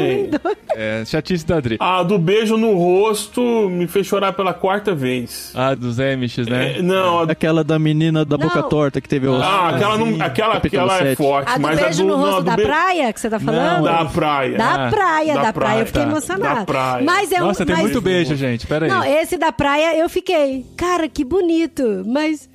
[0.76, 1.76] É, chatice da Adri.
[1.80, 5.52] Ah, do beijo no rosto me fez chorar pela quarta vez.
[5.54, 6.78] Ah, dos Amish, né?
[6.78, 7.20] É, não.
[7.20, 7.22] A...
[7.24, 8.68] Aquela da menina da boca não.
[8.68, 9.36] torta que teve o.
[9.36, 11.50] Ah, aquela, não, aquela, aquela é forte.
[11.50, 12.62] A do mas beijo a do, no rosto não, da be...
[12.62, 13.76] praia que você tá falando?
[13.76, 14.58] Não, da praia.
[14.58, 15.52] Da ah, praia, da, da praia.
[15.52, 15.80] praia.
[15.80, 16.08] Eu fiquei tá.
[16.08, 16.54] emocionada.
[16.60, 17.04] Da praia.
[17.04, 17.84] Mas é Nossa, um, tem mas...
[17.84, 18.66] muito beijo, gente.
[18.66, 18.90] Pera aí.
[18.90, 20.66] Não, esse da praia eu fiquei.
[20.76, 22.04] Cara, que bonito.
[22.06, 22.48] Mas.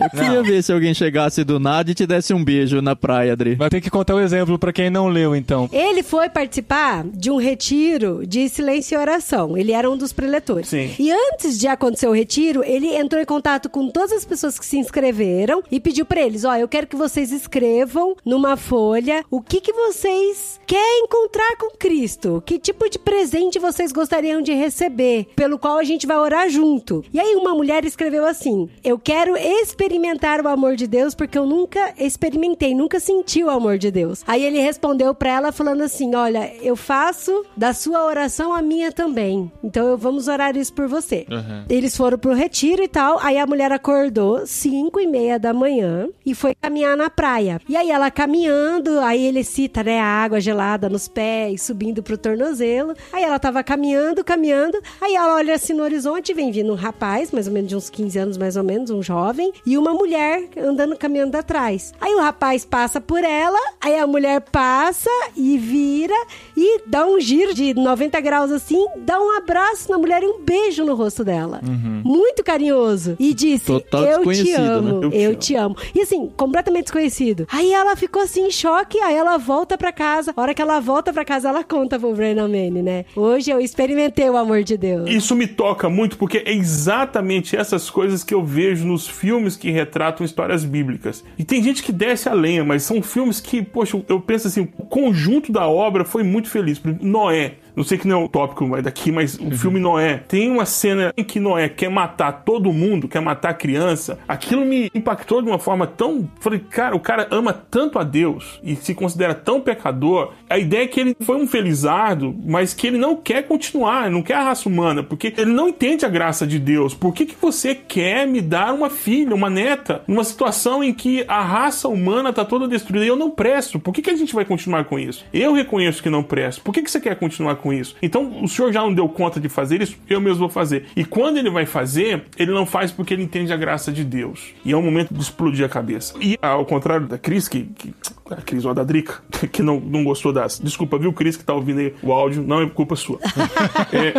[0.00, 3.32] Eu queria ver se alguém chegasse do nada e te desse um beijo na praia,
[3.32, 3.54] Adri.
[3.54, 5.68] Vai ter que contar o exemplo para quem não leu, então.
[5.72, 9.56] Ele foi participar de um retiro de silêncio e oração.
[9.56, 10.68] Ele era um dos preletores.
[10.68, 10.90] Sim.
[10.98, 14.64] E antes de acontecer o retiro, ele entrou em contato com todas as pessoas que
[14.64, 19.40] se inscreveram e pediu para eles: ó, eu quero que vocês escrevam numa folha o
[19.40, 22.42] que, que vocês querem encontrar com Cristo.
[22.46, 27.04] Que tipo de presente vocês gostariam de receber, pelo qual a gente vai orar junto.
[27.12, 31.46] E aí uma mulher escreveu assim: Eu quero experimentar o amor de Deus porque eu
[31.46, 34.22] nunca experimentei, nunca senti o amor de Deus.
[34.26, 38.92] Aí ele respondeu para ela falando assim: Olha, eu faço da sua oração a minha
[38.92, 39.50] também.
[39.62, 41.26] Então eu vamos orar isso por você.
[41.30, 41.64] Uhum.
[41.68, 43.18] Eles foram pro retiro e tal.
[43.20, 47.60] Aí a mulher acordou cinco e meia da manhã e foi caminhar na praia.
[47.68, 52.18] E aí ela caminhando, aí ele cita, né, a água gelada nos pés, subindo pro
[52.18, 52.94] tornozelo.
[53.12, 54.80] Aí ela tava caminhando, caminhando.
[55.00, 57.90] Aí ela olha assim no horizonte, vem vindo um rapaz, mais ou menos de uns
[57.90, 61.92] 15 anos, mais ou menos, um jovem jovem e uma mulher andando caminhando atrás.
[62.00, 66.14] Aí o rapaz passa por ela, aí a mulher passa e vira
[66.56, 70.40] e dá um giro de 90 graus assim, dá um abraço na mulher e um
[70.42, 71.60] beijo no rosto dela.
[71.66, 72.02] Uhum.
[72.04, 73.16] Muito carinhoso.
[73.18, 75.06] E disse: Total Eu te amo, né?
[75.06, 75.76] eu, eu te amo.
[75.94, 77.46] E assim, completamente desconhecido.
[77.50, 80.32] Aí ela ficou assim em choque, aí ela volta pra casa.
[80.36, 83.04] A hora que ela volta pra casa, ela conta pro Brennan Manning, né?
[83.14, 85.08] Hoje eu experimentei o amor de Deus.
[85.08, 89.70] Isso me toca muito porque é exatamente essas coisas que eu vejo nos filmes que
[89.70, 91.22] retratam histórias bíblicas.
[91.38, 94.62] E tem gente que desce a lenha, mas são filmes que, poxa, eu penso assim,
[94.78, 96.80] o conjunto da obra foi muito feliz.
[97.02, 99.50] Noé, não sei que não é o tópico daqui, mas o uhum.
[99.52, 100.22] filme Noé.
[100.28, 104.18] Tem uma cena em que Noé quer matar todo mundo, quer matar a criança.
[104.28, 106.28] Aquilo me impactou de uma forma tão.
[106.40, 110.32] Falei, cara, o cara ama tanto a Deus e se considera tão pecador.
[110.48, 114.22] A ideia é que ele foi um felizardo, mas que ele não quer continuar, não
[114.22, 116.94] quer a raça humana, porque ele não entende a graça de Deus.
[116.94, 121.24] Por que, que você quer me dar uma filha, uma neta, numa situação em que
[121.28, 123.78] a raça humana tá toda destruída e eu não presto?
[123.78, 125.24] Por que, que a gente vai continuar com isso?
[125.32, 126.62] Eu reconheço que não presto.
[126.62, 127.96] Por que, que você quer continuar com isso.
[128.02, 130.86] Então, o senhor já não deu conta de fazer isso, eu mesmo vou fazer.
[130.96, 134.54] E quando ele vai fazer, ele não faz porque ele entende a graça de Deus.
[134.64, 136.14] E é um momento de explodir a cabeça.
[136.20, 137.94] E ao contrário da Cris, que, que
[138.30, 140.58] a Cris ou da Drica, que não, não gostou das.
[140.58, 143.18] Desculpa, viu, Cris, que tá ouvindo aí o áudio, não é culpa sua.
[143.92, 144.14] é...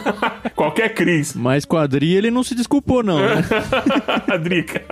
[0.54, 1.34] Qualquer Cris.
[1.34, 3.18] Mas com a Adri ele não se desculpou, não.
[3.18, 3.42] Né?
[4.28, 4.82] a Drica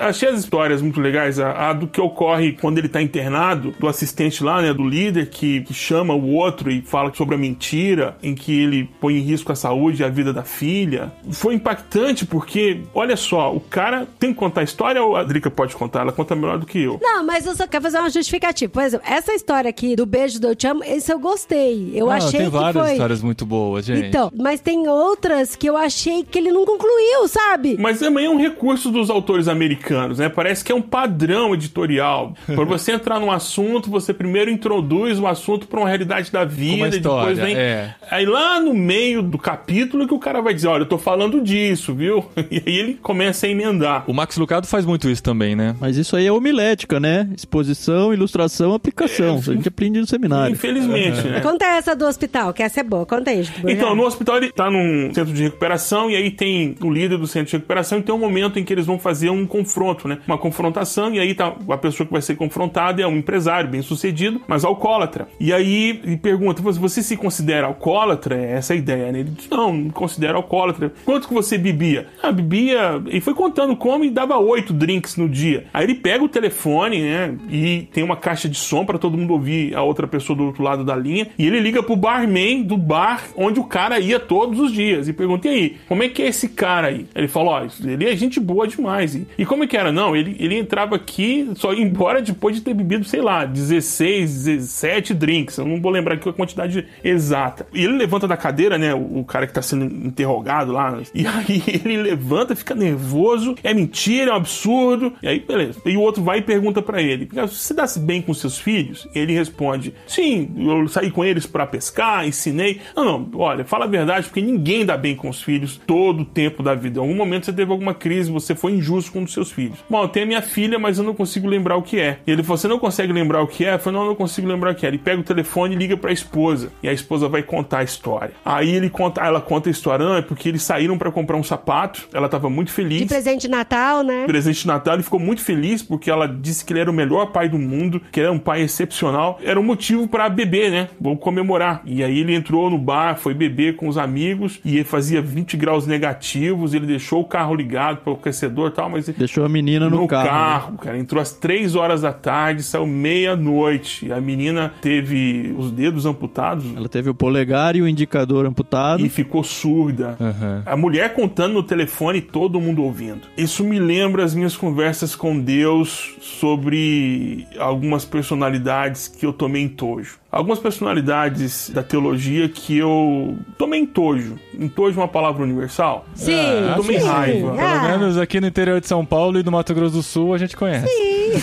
[0.00, 1.38] achei as histórias muito legais.
[1.38, 4.72] A, a, do que ocorre quando ele tá internado, do assistente lá, né?
[4.72, 8.88] Do líder que, que, chama o outro e fala sobre a mentira, em que ele
[9.00, 11.12] põe em risco a saúde e a vida da filha.
[11.30, 15.50] Foi impactante porque, olha só, o cara tem que contar a história ou a Drica
[15.50, 16.00] pode contar?
[16.00, 16.98] Ela conta melhor do que eu.
[17.00, 18.70] Não, mas eu só quero fazer uma justificativa.
[18.72, 21.92] Por exemplo, essa história aqui do beijo do Eu Te Amo, esse eu gostei.
[21.94, 22.92] Eu não, achei tem várias foi...
[22.92, 24.06] histórias muito boas, gente.
[24.06, 27.76] Então, mas tem outras que eu achei que ele não concluiu, sabe?
[27.78, 30.28] Mas também é um recurso dos autores americanos, né?
[30.28, 32.34] Parece que é um padrão editorial.
[32.46, 36.88] Para você entrar num assunto, você primeiro introduz o assunto para uma realidade da vida,
[36.88, 37.56] e depois vem.
[37.56, 37.94] É.
[38.10, 41.40] Aí lá no meio do capítulo que o cara vai dizer: Olha, eu tô falando
[41.40, 42.24] disso, viu?
[42.50, 44.04] E aí ele começa a emendar.
[44.06, 45.76] O Max Lucado faz muito isso também, né?
[45.78, 47.28] Mas isso aí é homilética, né?
[47.36, 49.36] Exposição, ilustração, aplicação.
[49.36, 50.54] É, a gente aprende no seminário.
[50.54, 51.32] Infelizmente, uhum.
[51.32, 51.40] né?
[51.40, 53.04] Conta essa do hospital, que essa é boa.
[53.04, 53.46] Conta aí.
[53.66, 57.26] Então, no hospital ele tá num centro de recuperação e aí tem o líder do
[57.26, 59.77] centro de recuperação e tem um momento em que eles vão fazer um confronto,
[60.08, 60.18] né?
[60.26, 63.82] Uma confrontação e aí tá a pessoa que vai ser confrontada é um empresário bem
[63.82, 65.28] sucedido, mas alcoólatra.
[65.38, 68.36] E aí ele pergunta: você se considera alcoólatra?
[68.36, 69.20] É essa a ideia, né?
[69.20, 70.92] Ele diz: não, não considero alcoólatra.
[71.04, 72.08] Quanto que você bebia?
[72.22, 73.02] Ah, bebia.
[73.10, 75.66] E foi contando como e dava oito drinks no dia.
[75.72, 77.34] Aí ele pega o telefone, né?
[77.50, 80.62] E tem uma caixa de som para todo mundo ouvir a outra pessoa do outro
[80.62, 81.28] lado da linha.
[81.38, 85.12] E ele liga pro barman do bar onde o cara ia todos os dias e
[85.12, 87.06] pergunta: e aí, como é que é esse cara aí?
[87.14, 89.14] Ele falou: ó, oh, ele é gente boa demais.
[89.14, 89.92] E, e como é que era?
[89.92, 94.44] Não, ele, ele entrava aqui, só ia embora depois de ter bebido, sei lá, 16,
[94.44, 95.58] 17 drinks.
[95.58, 97.66] Eu não vou lembrar aqui a quantidade exata.
[97.72, 98.94] E ele levanta da cadeira, né?
[98.94, 101.00] O, o cara que tá sendo interrogado lá.
[101.14, 103.54] E aí ele levanta, fica nervoso.
[103.62, 105.12] É mentira, é um absurdo.
[105.22, 105.80] E aí, beleza.
[105.84, 109.06] E o outro vai e pergunta para ele: Você dá-se bem com seus filhos?
[109.14, 112.80] E ele responde: Sim, eu saí com eles para pescar, ensinei.
[112.96, 116.24] Não, não, olha, fala a verdade, porque ninguém dá bem com os filhos todo o
[116.24, 116.98] tempo da vida.
[116.98, 119.57] Em algum momento você teve alguma crise, você foi injusto com dos seus filhos.
[119.88, 122.18] Bom, eu tenho a minha filha, mas eu não consigo lembrar o que é.
[122.26, 123.74] E ele falou: Você não consegue lembrar o que é?
[123.74, 124.88] Eu falei: Não, eu não consigo lembrar o que é.
[124.88, 126.70] Ele pega o telefone e liga pra esposa.
[126.82, 128.32] E a esposa vai contar a história.
[128.44, 131.42] Aí ele conta, ela conta a história, não, é porque eles saíram para comprar um
[131.42, 132.08] sapato.
[132.12, 133.00] Ela tava muito feliz.
[133.00, 134.24] De presente de Natal, né?
[134.26, 137.26] Presente de Natal, ele ficou muito feliz porque ela disse que ele era o melhor
[137.26, 139.38] pai do mundo, que ele era um pai excepcional.
[139.42, 140.88] Era um motivo para beber, né?
[141.00, 141.82] Vou comemorar.
[141.84, 145.86] E aí ele entrou no bar, foi beber com os amigos e fazia 20 graus
[145.86, 146.74] negativos.
[146.74, 149.08] Ele deixou o carro ligado para o aquecedor e tal, mas.
[149.08, 150.28] Deixou a menina no, no carro.
[150.28, 150.78] carro né?
[150.82, 150.98] cara.
[150.98, 154.12] Entrou às 3 horas da tarde, saiu meia-noite.
[154.12, 156.64] A menina teve os dedos amputados.
[156.76, 159.04] Ela teve o polegar e o indicador amputado.
[159.04, 160.16] E ficou surda.
[160.20, 160.62] Uhum.
[160.64, 163.22] A mulher contando no telefone e todo mundo ouvindo.
[163.36, 169.68] Isso me lembra as minhas conversas com Deus sobre algumas personalidades que eu tomei em
[169.68, 174.38] tojo algumas personalidades da teologia que eu tomei entojo.
[174.58, 176.04] Entojo é uma palavra universal?
[176.14, 176.32] Sim.
[176.32, 177.06] eu tomei sim.
[177.06, 177.52] raiva.
[177.52, 180.38] Pelo menos aqui no interior de São Paulo e do Mato Grosso do Sul a
[180.38, 180.86] gente conhece.
[180.86, 181.18] Sim.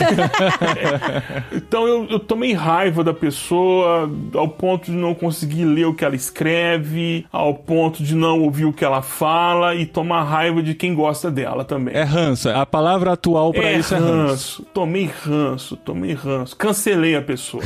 [1.53, 6.03] então eu, eu tomei raiva da pessoa ao ponto de não conseguir ler o que
[6.03, 10.73] ela escreve, ao ponto de não ouvir o que ela fala e tomar raiva de
[10.73, 11.95] quem gosta dela também.
[11.95, 12.49] É ranço.
[12.49, 14.11] A palavra atual para É isso é ranço.
[14.13, 14.65] ranço.
[14.73, 16.55] Tomei ranço, tomei ranço.
[16.55, 17.63] Cancelei a pessoa.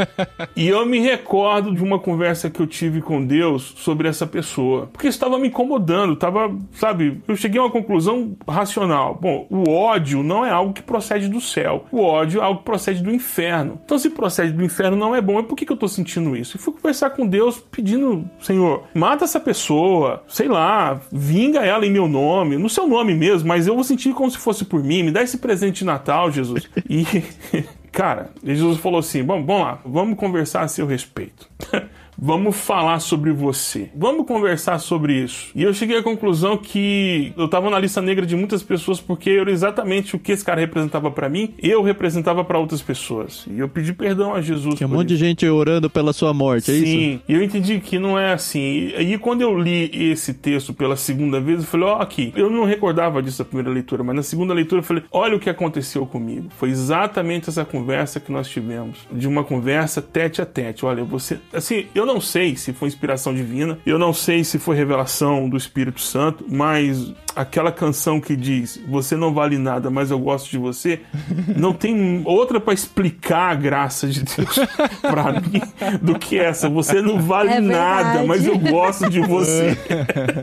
[0.56, 4.88] E eu me recordo de uma conversa que eu tive com Deus sobre essa pessoa.
[4.90, 9.18] Porque estava me incomodando, estava, sabe, eu cheguei a uma conclusão racional.
[9.20, 11.84] Bom, o ódio não é algo que procede do céu.
[11.92, 13.78] O ódio é algo que procede do inferno.
[13.84, 16.34] Então, se procede do inferno não é bom, é por que, que eu estou sentindo
[16.34, 16.56] isso?
[16.56, 21.90] E fui conversar com Deus pedindo, Senhor, mata essa pessoa, sei lá, vinga ela em
[21.90, 25.02] meu nome, no seu nome mesmo, mas eu vou sentir como se fosse por mim.
[25.02, 26.66] Me dá esse presente de Natal, Jesus.
[26.88, 27.04] E.
[27.96, 31.48] Cara, Jesus falou assim: Bom, vamos lá, vamos conversar a seu respeito.
[32.18, 33.90] Vamos falar sobre você.
[33.94, 35.50] Vamos conversar sobre isso.
[35.54, 39.30] E eu cheguei à conclusão que eu tava na lista negra de muitas pessoas porque
[39.30, 43.46] era exatamente o que esse cara representava para mim, eu representava para outras pessoas.
[43.50, 44.76] E eu pedi perdão a Jesus.
[44.76, 45.24] Tinha um monte de isso.
[45.24, 46.86] gente orando pela sua morte, é isso?
[46.86, 48.88] Sim, e eu entendi que não é assim.
[48.88, 52.50] E aí, quando eu li esse texto pela segunda vez, eu falei: Ó, aqui, eu
[52.50, 55.50] não recordava disso na primeira leitura, mas na segunda leitura eu falei: Olha o que
[55.50, 56.48] aconteceu comigo.
[56.56, 58.98] Foi exatamente essa conversa que nós tivemos.
[59.12, 60.84] De uma conversa tete a tete.
[60.86, 61.38] Olha, você.
[61.52, 65.48] Assim, eu Eu não sei se foi inspiração divina, eu não sei se foi revelação
[65.48, 70.48] do Espírito Santo, mas aquela canção que diz você não vale nada, mas eu gosto
[70.48, 71.00] de você,
[71.56, 74.56] não tem outra para explicar a graça de Deus
[75.02, 75.60] para mim
[76.00, 76.68] do que essa.
[76.68, 79.76] Você não vale É nada, mas eu gosto de você.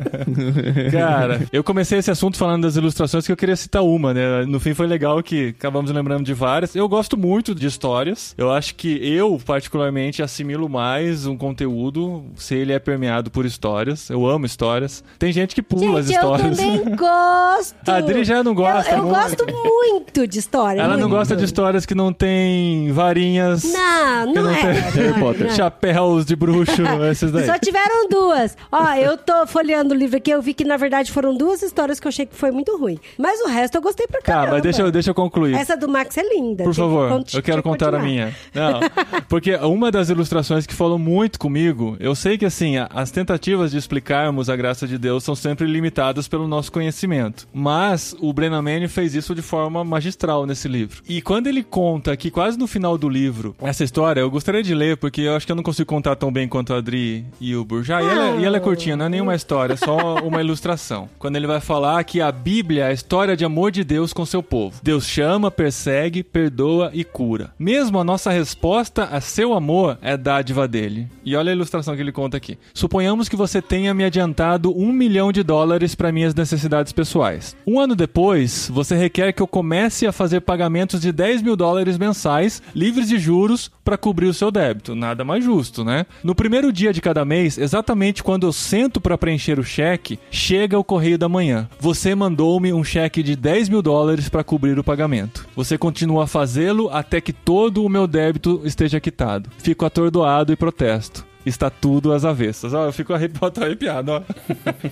[0.91, 4.45] Cara, eu comecei esse assunto falando das ilustrações que eu queria citar uma, né?
[4.45, 6.75] No fim foi legal que acabamos lembrando de várias.
[6.75, 8.35] Eu gosto muito de histórias.
[8.37, 14.09] Eu acho que eu, particularmente, assimilo mais um conteúdo se ele é permeado por histórias.
[14.09, 15.03] Eu amo histórias.
[15.19, 16.57] Tem gente que pula as Gente, eu histórias.
[16.57, 17.75] também gosto.
[17.89, 19.15] A Adri já não gosta Eu, eu muito.
[19.15, 20.81] gosto muito de história.
[20.81, 21.11] Ela não muito.
[21.19, 23.63] gosta de histórias que não tem varinhas.
[23.63, 24.55] Não, que não, é.
[24.61, 25.51] tem Harry Potter.
[25.53, 26.81] Chapéus de bruxo,
[27.11, 27.45] esses daí.
[27.45, 28.57] Só tiveram duas.
[28.71, 31.99] Ó, eu tô folheando o livro aqui, eu vi que na verdade foram duas histórias
[31.99, 32.97] que eu achei que foi muito ruim.
[33.17, 34.53] Mas o resto eu gostei pra Tá, caramba.
[34.53, 35.53] mas deixa eu, deixa eu concluir.
[35.55, 36.63] Essa do Max é linda.
[36.63, 38.03] Por que favor, con- eu quero que contar a continuar.
[38.03, 38.35] minha.
[38.53, 38.79] Não,
[39.27, 43.77] porque uma das ilustrações que falou muito comigo, eu sei que assim, as tentativas de
[43.77, 47.45] explicarmos a graça de Deus são sempre limitadas pelo nosso conhecimento.
[47.53, 51.03] Mas o Brennan Manning fez isso de forma magistral nesse livro.
[51.05, 54.73] E quando ele conta aqui, quase no final do livro, essa história, eu gostaria de
[54.73, 57.53] ler, porque eu acho que eu não consigo contar tão bem quanto a Adri e
[57.57, 58.01] o Burjá.
[58.01, 61.09] E ela, e ela é curtinha, não é nenhuma história, é só uma ilustração.
[61.19, 64.25] Quando ele vai falar que a Bíblia é a história de amor de Deus com
[64.25, 64.79] seu povo.
[64.81, 67.51] Deus chama, persegue, perdoa e cura.
[67.59, 71.09] Mesmo a nossa resposta a seu amor é dádiva dele.
[71.25, 72.57] E olha a ilustração que ele conta aqui.
[72.73, 77.55] Suponhamos que você tenha me adiantado um milhão de dólares para minhas necessidades pessoais.
[77.65, 81.97] Um ano depois, você requer que eu comece a fazer pagamentos de 10 mil dólares
[81.97, 84.95] mensais, livres de juros, para cobrir o seu débito.
[84.95, 86.05] Nada mais justo, né?
[86.23, 90.79] No primeiro dia de cada mês, exatamente quando eu sento para preencher o cheque, chega
[90.79, 91.67] o correio da manhã.
[91.79, 95.47] Você mandou-me um cheque de 10 mil dólares para cobrir o pagamento.
[95.55, 99.49] Você continua a fazê-lo até que todo o meu débito esteja quitado.
[99.57, 101.22] Fico atordoado e protesto.
[101.45, 102.73] Está tudo às avessas.
[102.73, 104.21] Ó, eu fico arrepiado, arrepiado, ó.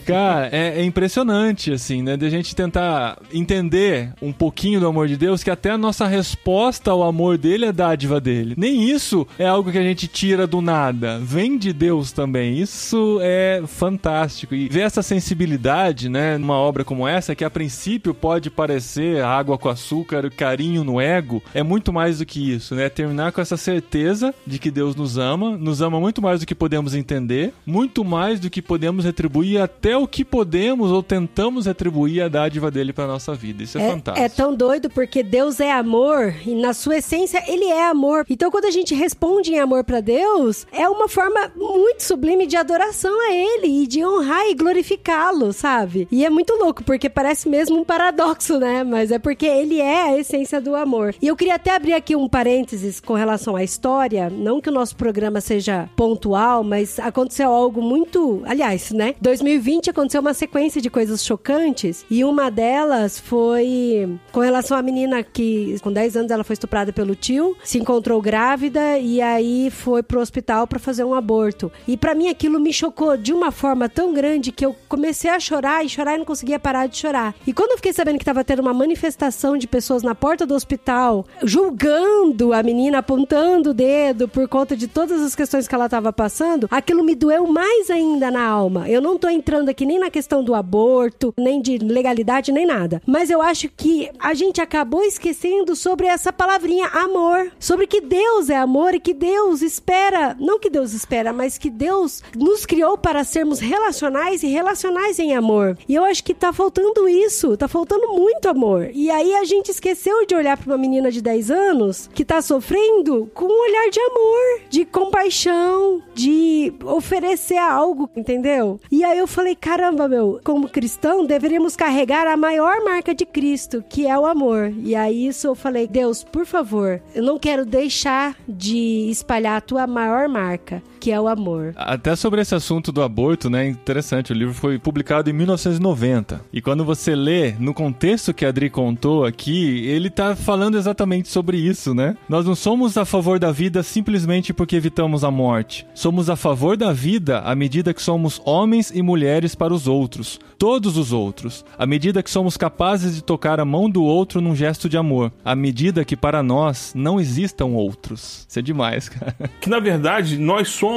[0.05, 2.17] Cara, é, é impressionante, assim, né?
[2.17, 6.07] De a gente tentar entender um pouquinho do amor de Deus, que até a nossa
[6.07, 8.55] resposta ao amor dele é dádiva dele.
[8.57, 11.19] Nem isso é algo que a gente tira do nada.
[11.19, 12.57] Vem de Deus também.
[12.57, 14.53] Isso é fantástico.
[14.53, 19.57] E ver essa sensibilidade, né, numa obra como essa, que a princípio pode parecer água
[19.57, 22.89] com açúcar, carinho no ego, é muito mais do que isso, né?
[22.89, 26.53] Terminar com essa certeza de que Deus nos ama, nos ama muito mais do que
[26.55, 32.23] podemos entender, muito mais do que podemos retribuir, até o que podemos ou tentamos retribuir
[32.23, 33.63] a dádiva dele para nossa vida.
[33.63, 34.25] Isso é, É, fantástico.
[34.25, 38.25] é tão doido porque Deus é amor e na sua essência ele é amor.
[38.29, 42.57] Então quando a gente responde em amor pra Deus, é uma forma muito sublime de
[42.57, 46.07] adoração a ele e de honrar e glorificá-lo, sabe?
[46.11, 48.83] E é muito louco porque parece mesmo um paradoxo, né?
[48.83, 51.15] Mas é porque ele é a essência do amor.
[51.21, 54.71] E eu queria até abrir aqui um parênteses com relação à história, não que o
[54.73, 56.30] nosso programa seja pontual,
[56.63, 59.15] mas aconteceu algo muito, aliás, né?
[59.21, 65.23] 2020 aconteceu uma sequência de coisas chocantes e uma delas foi com relação à menina
[65.23, 70.03] que com 10 anos ela foi estuprada pelo tio, se encontrou grávida e aí foi
[70.03, 71.71] pro hospital para fazer um aborto.
[71.87, 75.39] E para mim aquilo me chocou de uma forma tão grande que eu comecei a
[75.39, 77.35] chorar e chorar e não conseguia parar de chorar.
[77.45, 80.55] E quando eu fiquei sabendo que tava tendo uma manifestação de pessoas na porta do
[80.55, 85.89] hospital julgando a menina, apontando o dedo por conta de todas as questões que ela
[85.89, 88.87] tava passando, aquilo me doeu mais ainda na alma.
[88.87, 93.01] Eu não tô entrando aqui nem na questão do aborto, nem de legalidade, nem nada.
[93.07, 97.51] Mas eu acho que a gente acabou esquecendo sobre essa palavrinha amor.
[97.59, 101.71] Sobre que Deus é amor e que Deus espera, não que Deus espera, mas que
[101.71, 105.75] Deus nos criou para sermos relacionais e relacionais em amor.
[105.89, 108.91] E eu acho que tá faltando isso, tá faltando muito amor.
[108.93, 112.43] E aí a gente esqueceu de olhar para uma menina de 10 anos que tá
[112.43, 118.79] sofrendo com um olhar de amor, de compaixão, de oferecer algo, entendeu?
[118.91, 123.83] E aí eu falei, caramba, meu, como cristão, deveríamos carregar a maior marca de Cristo,
[123.87, 124.73] que é o amor.
[124.77, 129.61] E aí isso eu falei, Deus, por favor, eu não quero deixar de espalhar a
[129.61, 131.73] tua maior marca, que é o amor.
[131.75, 133.67] Até sobre esse assunto do aborto, né?
[133.67, 136.41] Interessante, o livro foi publicado em 1990.
[136.53, 141.27] E quando você lê, no contexto que a Adri contou aqui, ele tá falando exatamente
[141.27, 142.15] sobre isso, né?
[142.29, 145.87] Nós não somos a favor da vida simplesmente porque evitamos a morte.
[145.95, 150.39] Somos a favor da vida à medida que somos homens e mulheres para os outros,
[150.59, 154.55] todos os outros, à medida que somos capazes de tocar a mão do outro num
[154.55, 158.45] gesto de amor, à medida que para nós não existam outros.
[158.47, 159.35] Isso é demais, cara.
[159.59, 160.90] que na verdade nós somos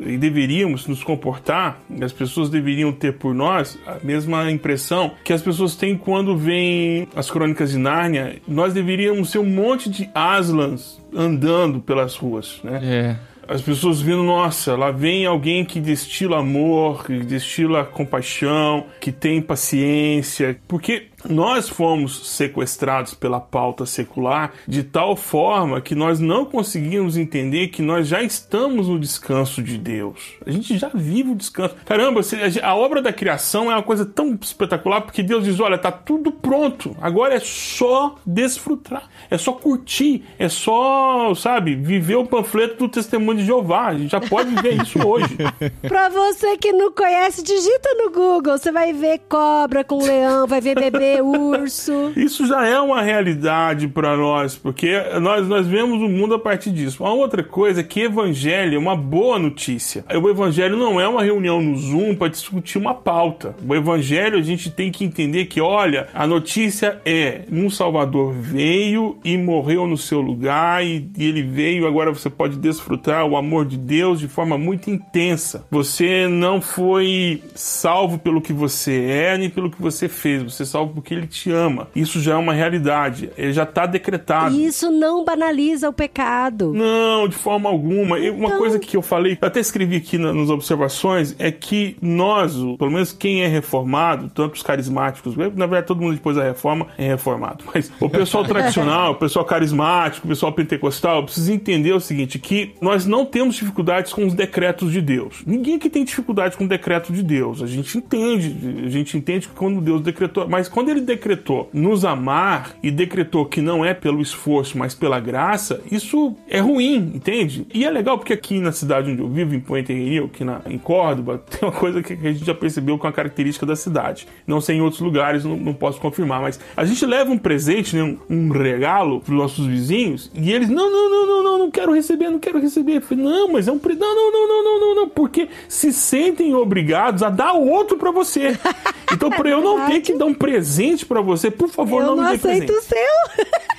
[0.00, 5.32] e deveríamos nos comportar, e as pessoas deveriam ter por nós a mesma impressão que
[5.32, 8.36] as pessoas têm quando veem as crônicas de Nárnia.
[8.46, 12.80] Nós deveríamos ser um monte de Aslans andando pelas ruas, né?
[12.82, 13.16] É.
[13.48, 19.42] as pessoas vendo, nossa, lá vem alguém que destila amor, que destila compaixão, que tem
[19.42, 27.16] paciência, porque nós fomos sequestrados pela pauta secular de tal forma que nós não conseguimos
[27.16, 30.34] entender que nós já estamos no descanso de Deus.
[30.44, 31.74] A gente já vive o descanso.
[31.84, 32.20] Caramba,
[32.62, 36.32] a obra da criação é uma coisa tão espetacular porque Deus diz: olha, tá tudo
[36.32, 36.96] pronto.
[37.00, 43.38] Agora é só desfrutar, é só curtir, é só, sabe, viver o panfleto do testemunho
[43.38, 43.88] de Jeová.
[43.88, 45.36] A gente já pode viver isso hoje.
[45.82, 48.58] pra você que não conhece, digita no Google.
[48.58, 52.12] Você vai ver cobra com leão, vai ver bebê urso.
[52.16, 56.70] Isso já é uma realidade para nós, porque nós, nós vemos o mundo a partir
[56.70, 57.02] disso.
[57.02, 60.04] Uma outra coisa é que evangelho é uma boa notícia.
[60.22, 63.54] O evangelho não é uma reunião no Zoom para discutir uma pauta.
[63.66, 69.18] O evangelho a gente tem que entender que, olha, a notícia é um Salvador veio
[69.24, 73.64] e morreu no seu lugar e, e ele veio, agora você pode desfrutar o amor
[73.64, 75.66] de Deus de forma muito intensa.
[75.70, 80.66] Você não foi salvo pelo que você é nem pelo que você fez, você é
[80.66, 81.88] salvo porque ele te ama.
[81.96, 83.30] Isso já é uma realidade.
[83.36, 84.54] Ele já está decretado.
[84.54, 86.72] Isso não banaliza o pecado.
[86.74, 88.18] Não, de forma alguma.
[88.18, 88.38] Então...
[88.38, 92.90] Uma coisa que eu falei, até escrevi aqui na, nas observações, é que nós, pelo
[92.90, 97.08] menos quem é reformado, tanto os carismáticos, na verdade todo mundo depois da reforma é
[97.08, 102.38] reformado, mas o pessoal tradicional, o pessoal carismático, o pessoal pentecostal, precisa entender o seguinte,
[102.38, 105.42] que nós não temos dificuldades com os decretos de Deus.
[105.46, 107.62] Ninguém aqui tem dificuldade com o decreto de Deus.
[107.62, 112.04] A gente entende, a gente entende que quando Deus decretou, mas quando ele decretou nos
[112.04, 117.66] amar e decretou que não é pelo esforço, mas pela graça, isso é ruim, entende?
[117.72, 120.60] E é legal porque aqui na cidade onde eu vivo, em Puente Rio, aqui na,
[120.66, 124.26] em Córdoba, tem uma coisa que a gente já percebeu com a característica da cidade.
[124.46, 127.96] Não sei em outros lugares, não, não posso confirmar, mas a gente leva um presente,
[127.96, 131.58] né, um, um regalo para os nossos vizinhos e eles, não, não, não, não, não,
[131.58, 132.96] não quero receber, não quero receber.
[132.96, 134.00] Eu falei, não, mas é um presente.
[134.00, 138.10] Não, não, não, não, não, não, não, porque se sentem obrigados a dar outro para
[138.10, 138.58] você.
[139.12, 142.08] Então, para eu não ter que dar um presente presente para você, por favor, eu
[142.08, 142.68] não, não me dê presente.
[142.68, 142.94] Eu não aceito
[143.36, 143.60] o seu.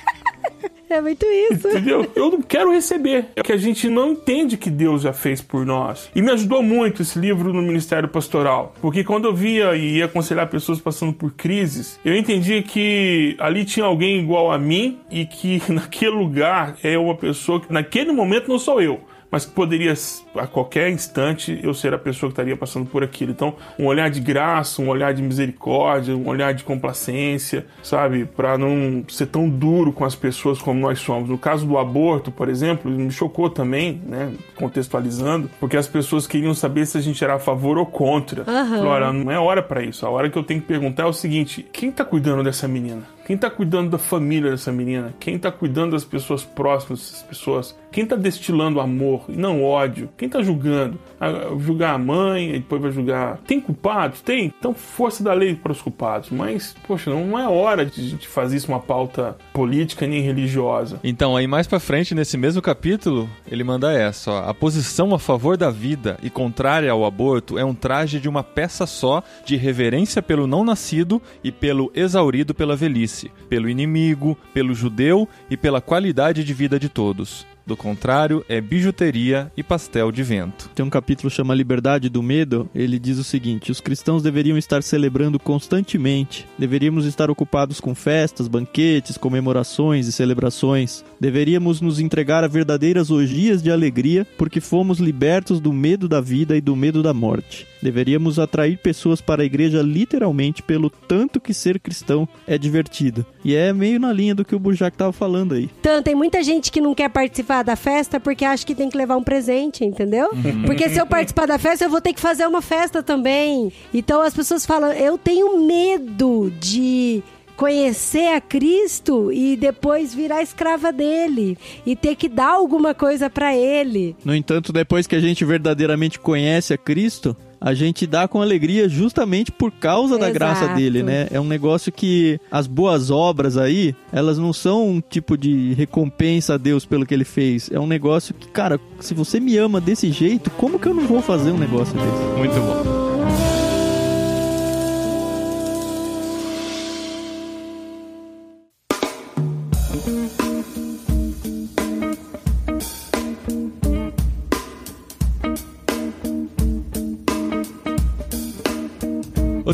[0.88, 1.68] É muito isso.
[1.68, 2.06] Entendeu?
[2.14, 3.28] Eu não quero receber.
[3.34, 6.10] É que a gente não entende que Deus já fez por nós.
[6.14, 8.74] E me ajudou muito esse livro no Ministério Pastoral.
[8.78, 13.64] Porque quando eu via e ia aconselhar pessoas passando por crises, eu entendia que ali
[13.64, 18.48] tinha alguém igual a mim e que naquele lugar é uma pessoa que naquele momento
[18.48, 19.00] não sou eu
[19.32, 19.94] mas que poderia
[20.34, 23.32] a qualquer instante eu ser a pessoa que estaria passando por aquilo.
[23.32, 28.56] Então, um olhar de graça, um olhar de misericórdia, um olhar de complacência, sabe, para
[28.56, 31.28] não ser tão duro com as pessoas como nós somos.
[31.28, 36.54] No caso do aborto, por exemplo, me chocou também, né, contextualizando, porque as pessoas queriam
[36.54, 38.42] saber se a gente era a favor ou contra.
[38.42, 38.78] Uhum.
[38.78, 40.06] Falou, não é hora para isso.
[40.06, 43.02] A hora que eu tenho que perguntar é o seguinte: quem tá cuidando dessa menina?
[43.24, 45.14] Quem está cuidando da família dessa menina?
[45.20, 47.78] Quem está cuidando das pessoas próximas dessas pessoas?
[47.92, 50.08] Quem está destilando amor e não ódio?
[50.22, 51.00] Quem está julgando?
[51.18, 53.38] A, julgar a mãe, depois vai julgar.
[53.38, 54.20] Tem culpados?
[54.20, 54.54] Tem.
[54.56, 56.30] Então, força da lei para os culpados.
[56.30, 61.00] Mas, poxa, não é hora de gente fazer isso uma pauta política nem religiosa.
[61.02, 65.18] Então, aí mais para frente, nesse mesmo capítulo, ele manda essa: ó, a posição a
[65.18, 69.56] favor da vida e contrária ao aborto é um traje de uma peça só de
[69.56, 75.80] reverência pelo não nascido e pelo exaurido pela velhice pelo inimigo, pelo judeu e pela
[75.80, 77.44] qualidade de vida de todos.
[77.66, 80.68] Do contrário, é bijuteria e pastel de vento.
[80.74, 82.68] Tem um capítulo que chama Liberdade do Medo.
[82.74, 86.46] Ele diz o seguinte: os cristãos deveriam estar celebrando constantemente.
[86.58, 91.04] Deveríamos estar ocupados com festas, banquetes, comemorações e celebrações.
[91.20, 96.56] Deveríamos nos entregar a verdadeiras orgias de alegria, porque fomos libertos do medo da vida
[96.56, 97.71] e do medo da morte.
[97.82, 103.26] Deveríamos atrair pessoas para a igreja literalmente pelo tanto que ser cristão é divertido.
[103.44, 105.68] E é meio na linha do que o Burjac estava falando aí.
[105.80, 108.88] Então, tem muita gente que não quer participar participar da festa porque acha que tem
[108.88, 110.30] que levar um presente, entendeu?
[110.32, 110.62] Uhum.
[110.64, 113.72] Porque se eu participar da festa, eu vou ter que fazer uma festa também.
[113.92, 117.22] Então as pessoas falam, eu tenho medo de
[117.56, 121.56] conhecer a Cristo e depois virar escrava dele
[121.86, 124.16] e ter que dar alguma coisa para ele.
[124.24, 128.88] No entanto, depois que a gente verdadeiramente conhece a Cristo, a gente dá com alegria
[128.88, 131.28] justamente por causa da graça dele, né?
[131.30, 136.54] É um negócio que as boas obras aí, elas não são um tipo de recompensa
[136.54, 137.70] a Deus pelo que ele fez.
[137.72, 141.06] É um negócio que, cara, se você me ama desse jeito, como que eu não
[141.06, 142.38] vou fazer um negócio desse?
[142.38, 143.11] Muito bom.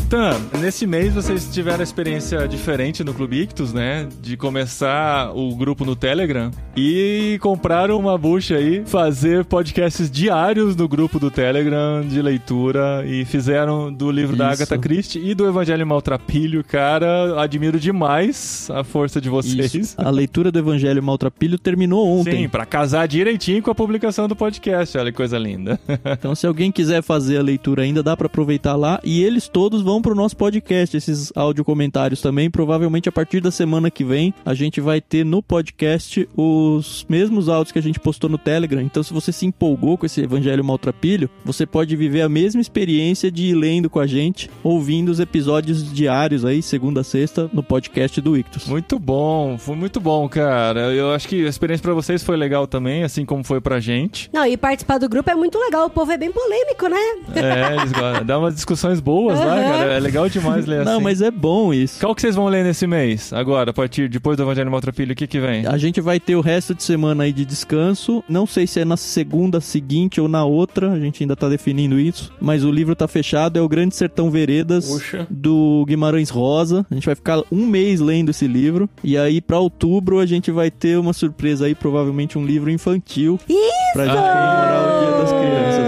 [0.09, 4.09] Tan, nesse mês vocês tiveram a experiência diferente no Clube Ictus, né?
[4.19, 10.87] De começar o grupo no Telegram e compraram uma bucha aí, fazer podcasts diários no
[10.87, 14.63] grupo do Telegram de leitura e fizeram do livro da Isso.
[14.63, 16.63] Agatha Christie e do Evangelho Maltrapilho.
[16.63, 19.75] Cara, admiro demais a força de vocês.
[19.75, 19.95] Isso.
[19.95, 22.43] A leitura do Evangelho Maltrapilho terminou ontem.
[22.43, 24.97] Sim, pra casar direitinho com a publicação do podcast.
[24.97, 25.79] Olha que coisa linda.
[26.17, 28.99] Então, se alguém quiser fazer a leitura ainda, dá pra aproveitar lá.
[29.03, 32.49] E eles todos vão pro nosso podcast, esses áudio comentários também.
[32.49, 37.49] Provavelmente a partir da semana que vem, a gente vai ter no podcast os mesmos
[37.49, 38.81] áudios que a gente postou no Telegram.
[38.81, 43.31] Então, se você se empolgou com esse Evangelho Maltrapilho, você pode viver a mesma experiência
[43.31, 47.63] de ir lendo com a gente, ouvindo os episódios diários aí, segunda a sexta, no
[47.63, 48.67] podcast do Ictus.
[48.67, 50.93] Muito bom, foi muito bom, cara.
[50.93, 54.29] Eu acho que a experiência pra vocês foi legal também, assim como foi pra gente.
[54.33, 55.87] Não, e participar do grupo é muito legal.
[55.87, 56.97] O povo é bem polêmico, né?
[57.35, 58.25] É, eles gostam.
[58.25, 59.63] dá umas discussões boas lá, Aham.
[59.63, 59.88] cara.
[59.89, 60.91] É legal demais ler assim.
[60.91, 61.99] Não, mas é bom isso.
[61.99, 63.31] Qual que vocês vão ler nesse mês?
[63.33, 65.65] Agora, a partir depois do Evangelho Maltrapilho, o que que vem?
[65.65, 68.23] A gente vai ter o resto de semana aí de descanso.
[68.27, 71.99] Não sei se é na segunda seguinte ou na outra, a gente ainda tá definindo
[71.99, 72.31] isso.
[72.39, 75.27] Mas o livro tá fechado, é o Grande Sertão Veredas Puxa.
[75.29, 76.85] do Guimarães Rosa.
[76.89, 78.89] A gente vai ficar um mês lendo esse livro.
[79.03, 83.39] E aí, pra outubro, a gente vai ter uma surpresa aí, provavelmente um livro infantil.
[83.47, 83.59] Isso!
[83.93, 85.78] Pra gente comemorar o Dia das Crianças.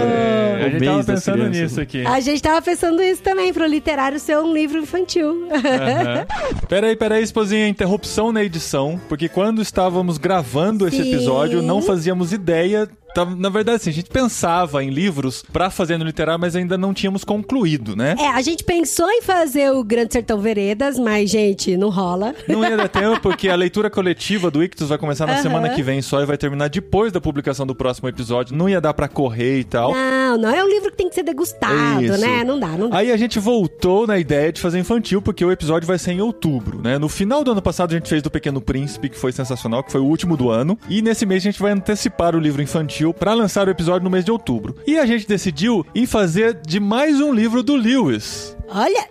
[0.72, 1.82] Gente mês tava pensando nisso né?
[1.82, 2.06] aqui.
[2.06, 5.48] A gente tava pensando isso também, pro literário ser um livro infantil.
[5.50, 6.26] Aham.
[6.68, 11.12] Peraí, peraí, esposinha, interrupção na edição, porque quando estávamos gravando esse Sim.
[11.14, 12.88] episódio, não fazíamos ideia.
[13.14, 16.78] Tava- Na verdade, assim, a gente pensava em livros pra fazer no literário, mas ainda
[16.78, 18.16] não tínhamos concluído, né?
[18.18, 22.34] É, a gente pensou em fazer o Grande Sertão Veredas, mas, gente, não rola.
[22.48, 25.42] Não ia dar tempo, porque a leitura coletiva do Ictus vai começar na Aham.
[25.42, 28.56] semana que vem só e vai terminar depois da publicação do próximo episódio.
[28.56, 29.92] Não ia dar pra correr e tal.
[29.92, 32.20] Não, não, é um livro que tem que ser degustado, Isso.
[32.20, 32.44] né?
[32.44, 32.98] Não dá, não dá.
[32.98, 36.20] Aí a gente voltou na ideia de fazer infantil, porque o episódio vai ser em
[36.20, 36.98] outubro, né?
[36.98, 39.92] No final do ano passado a gente fez do Pequeno Príncipe, que foi sensacional, que
[39.92, 40.78] foi o último do ano.
[40.88, 44.10] E nesse mês a gente vai antecipar o livro infantil pra lançar o episódio no
[44.10, 44.76] mês de outubro.
[44.86, 48.56] E a gente decidiu em fazer de mais um livro do Lewis.
[48.68, 49.08] Olha,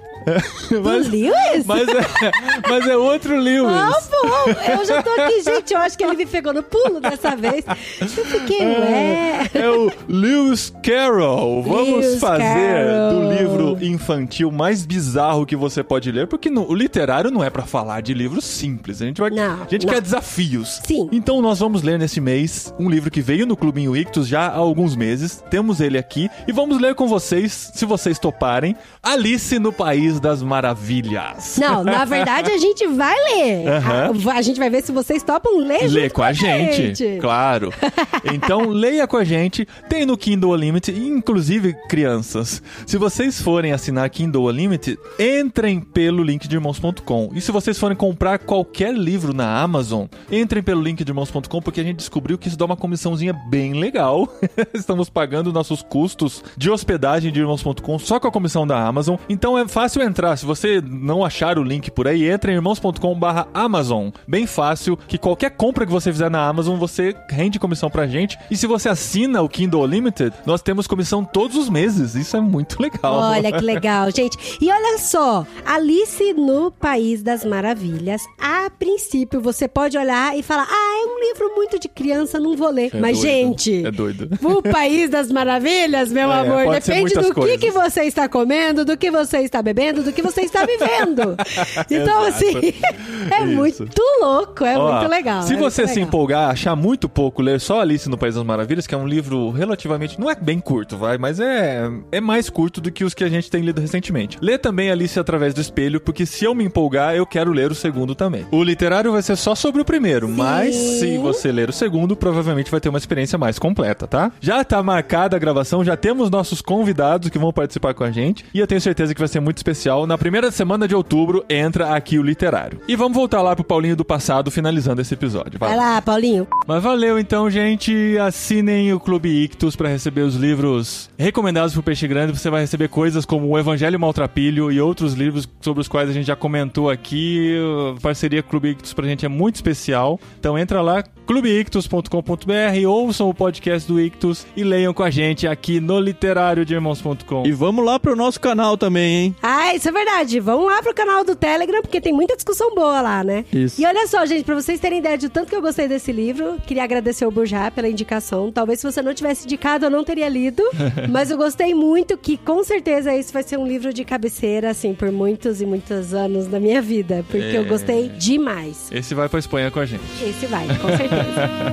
[0.83, 1.65] Mas, Lewis?
[1.65, 2.31] mas, é,
[2.69, 3.71] mas é outro Lewis.
[3.75, 5.73] Ah, bom, eu já tô aqui, gente.
[5.73, 7.65] Eu acho que ele me pegou no pulo dessa vez.
[7.99, 9.49] Eu fiquei, ué.
[9.53, 11.63] É o Lewis Carroll.
[11.63, 12.43] Vamos Lewis fazer
[12.85, 13.21] Carroll.
[13.21, 17.49] do livro infantil mais bizarro que você pode ler, porque no- o literário não é
[17.49, 19.01] pra falar de livros simples.
[19.01, 19.93] A gente vai, Não, a gente não.
[19.93, 20.79] quer desafios.
[20.85, 21.09] Sim.
[21.11, 24.55] Então nós vamos ler nesse mês um livro que veio no Clubinho Ictus já há
[24.55, 25.43] alguns meses.
[25.49, 30.41] Temos ele aqui e vamos ler com vocês, se vocês toparem, Alice no País das
[30.43, 31.57] Maravilhas.
[31.57, 33.67] Não, na verdade a gente vai ler.
[33.67, 34.11] Aham.
[34.27, 37.71] A, a gente vai ver se vocês topam ler Lê junto com a gente, claro.
[38.23, 39.67] Então leia com a gente.
[39.89, 42.61] Tem no Kindle Unlimited, inclusive crianças.
[42.85, 47.31] Se vocês forem assinar Kindle Unlimited, entrem pelo link de irmãos.com.
[47.33, 51.81] E se vocês forem comprar qualquer livro na Amazon, entrem pelo link de irmãos.com porque
[51.81, 54.27] a gente descobriu que isso dá uma comissãozinha bem legal.
[54.73, 59.17] Estamos pagando nossos custos de hospedagem de irmãos.com só com a comissão da Amazon.
[59.29, 60.37] Então é fácil entrar.
[60.37, 64.09] Se você não achar o link por aí, entre em irmãos.com/amazon.
[64.27, 68.37] Bem fácil, que qualquer compra que você fizer na Amazon, você rende comissão pra gente.
[68.49, 72.15] E se você assina o Kindle Unlimited, nós temos comissão todos os meses.
[72.15, 73.13] Isso é muito legal.
[73.15, 74.57] Olha que legal, gente.
[74.61, 78.21] E olha só, Alice no País das Maravilhas.
[78.39, 82.55] A princípio, você pode olhar e falar: ah, é um livro muito de criança, não
[82.55, 82.91] vou ler.
[82.93, 83.31] É Mas, doido.
[83.31, 83.85] gente.
[83.85, 84.29] É doido.
[84.41, 88.95] O País das Maravilhas, meu É, amor, depende do que, que você está comendo, do
[88.95, 91.35] que você está bebendo, do que você está vivendo.
[91.89, 92.45] Então, Exato.
[92.45, 92.73] assim,
[93.31, 93.55] é Isso.
[93.55, 95.41] muito louco, é Ó, muito legal.
[95.43, 96.07] Se é você se legal.
[96.07, 99.49] empolgar, achar muito pouco ler só Alice no País das Maravilhas, que é um livro
[99.51, 100.19] relativamente.
[100.19, 103.29] Não é bem curto, vai, mas é, é mais curto do que os que a
[103.29, 104.37] gente tem lido recentemente.
[104.41, 107.75] Lê também Alice através do espelho, porque se eu me empolgar, eu quero ler o
[107.75, 108.45] segundo também.
[108.51, 112.71] O literário vai ser só sobre o primeiro, mas se você ler o segundo, provavelmente
[112.71, 114.31] vai ter uma experiência mais completa, tá?
[114.39, 118.45] Já tá marcada a gravação, já temos nossos convidados que vão participar com a gente,
[118.53, 119.80] e eu tenho certeza que vai ser muito especial.
[120.07, 122.79] Na primeira semana de outubro, entra aqui o literário.
[122.87, 125.57] E vamos voltar lá pro Paulinho do passado, finalizando esse episódio.
[125.59, 126.01] Vai Vai lá.
[126.01, 126.47] Paulinho.
[126.67, 128.17] Mas valeu então, gente.
[128.19, 132.37] Assinem o Clube Ictus para receber os livros recomendados pro Peixe Grande.
[132.37, 136.13] Você vai receber coisas como o Evangelho Maltrapilho e outros livros sobre os quais a
[136.13, 137.55] gente já comentou aqui.
[137.97, 140.19] A parceria Clube Ictus pra gente é muito especial.
[140.39, 145.79] Então entra lá, clubeictus.com.br, ouçam o podcast do Ictus e leiam com a gente aqui
[145.79, 147.45] no literário de irmãos.com.
[147.45, 149.35] E vamos lá pro nosso canal também, hein?
[149.71, 150.37] Ah, isso é verdade.
[150.41, 153.45] Vamos lá pro canal do Telegram, porque tem muita discussão boa lá, né?
[153.53, 153.81] Isso.
[153.81, 156.57] E olha só, gente, pra vocês terem ideia de tanto que eu gostei desse livro,
[156.67, 158.51] queria agradecer ao Burjá pela indicação.
[158.51, 160.61] Talvez se você não tivesse indicado, eu não teria lido.
[161.09, 164.93] mas eu gostei muito que, com certeza, esse vai ser um livro de cabeceira, assim,
[164.93, 167.23] por muitos e muitos anos da minha vida.
[167.29, 167.65] Porque eu É.
[167.65, 168.89] gostei demais.
[168.91, 170.03] Esse vai pra Espanha com a gente.
[170.21, 171.71] Esse vai, com certeza.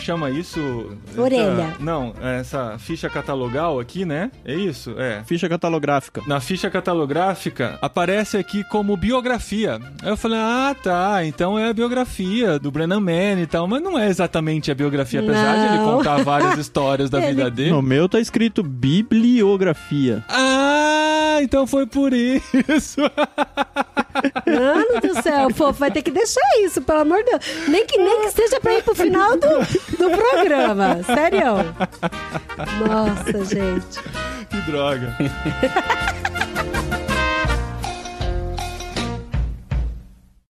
[0.06, 0.60] chama isso?
[1.10, 1.74] Essa- Orelha.
[1.80, 4.30] Não, essa ficha catalogal aqui, né?
[4.44, 4.94] É isso?
[4.98, 5.22] É.
[5.26, 6.22] Ficha catalográfica.
[6.26, 9.80] Na ficha catalográfica aparece aqui como biografia.
[10.02, 13.82] Aí eu falei, ah, tá, então é a biografia do Brennan Mann e tal, mas
[13.82, 15.96] não é exatamente a biografia, apesar de ele Não.
[15.98, 17.70] contar várias histórias da Ele- vida dele.
[17.70, 20.24] No meu tá escrito bibliografia.
[20.28, 23.00] Ah, então foi por isso.
[24.46, 27.68] Mano do céu, fofo, vai ter que deixar isso, pelo amor de Deus.
[27.68, 29.58] Nem que, nem que seja pra ir pro final do,
[29.98, 31.02] do programa.
[31.04, 31.74] Sério.
[32.86, 34.00] Nossa, gente.
[34.48, 35.14] que droga.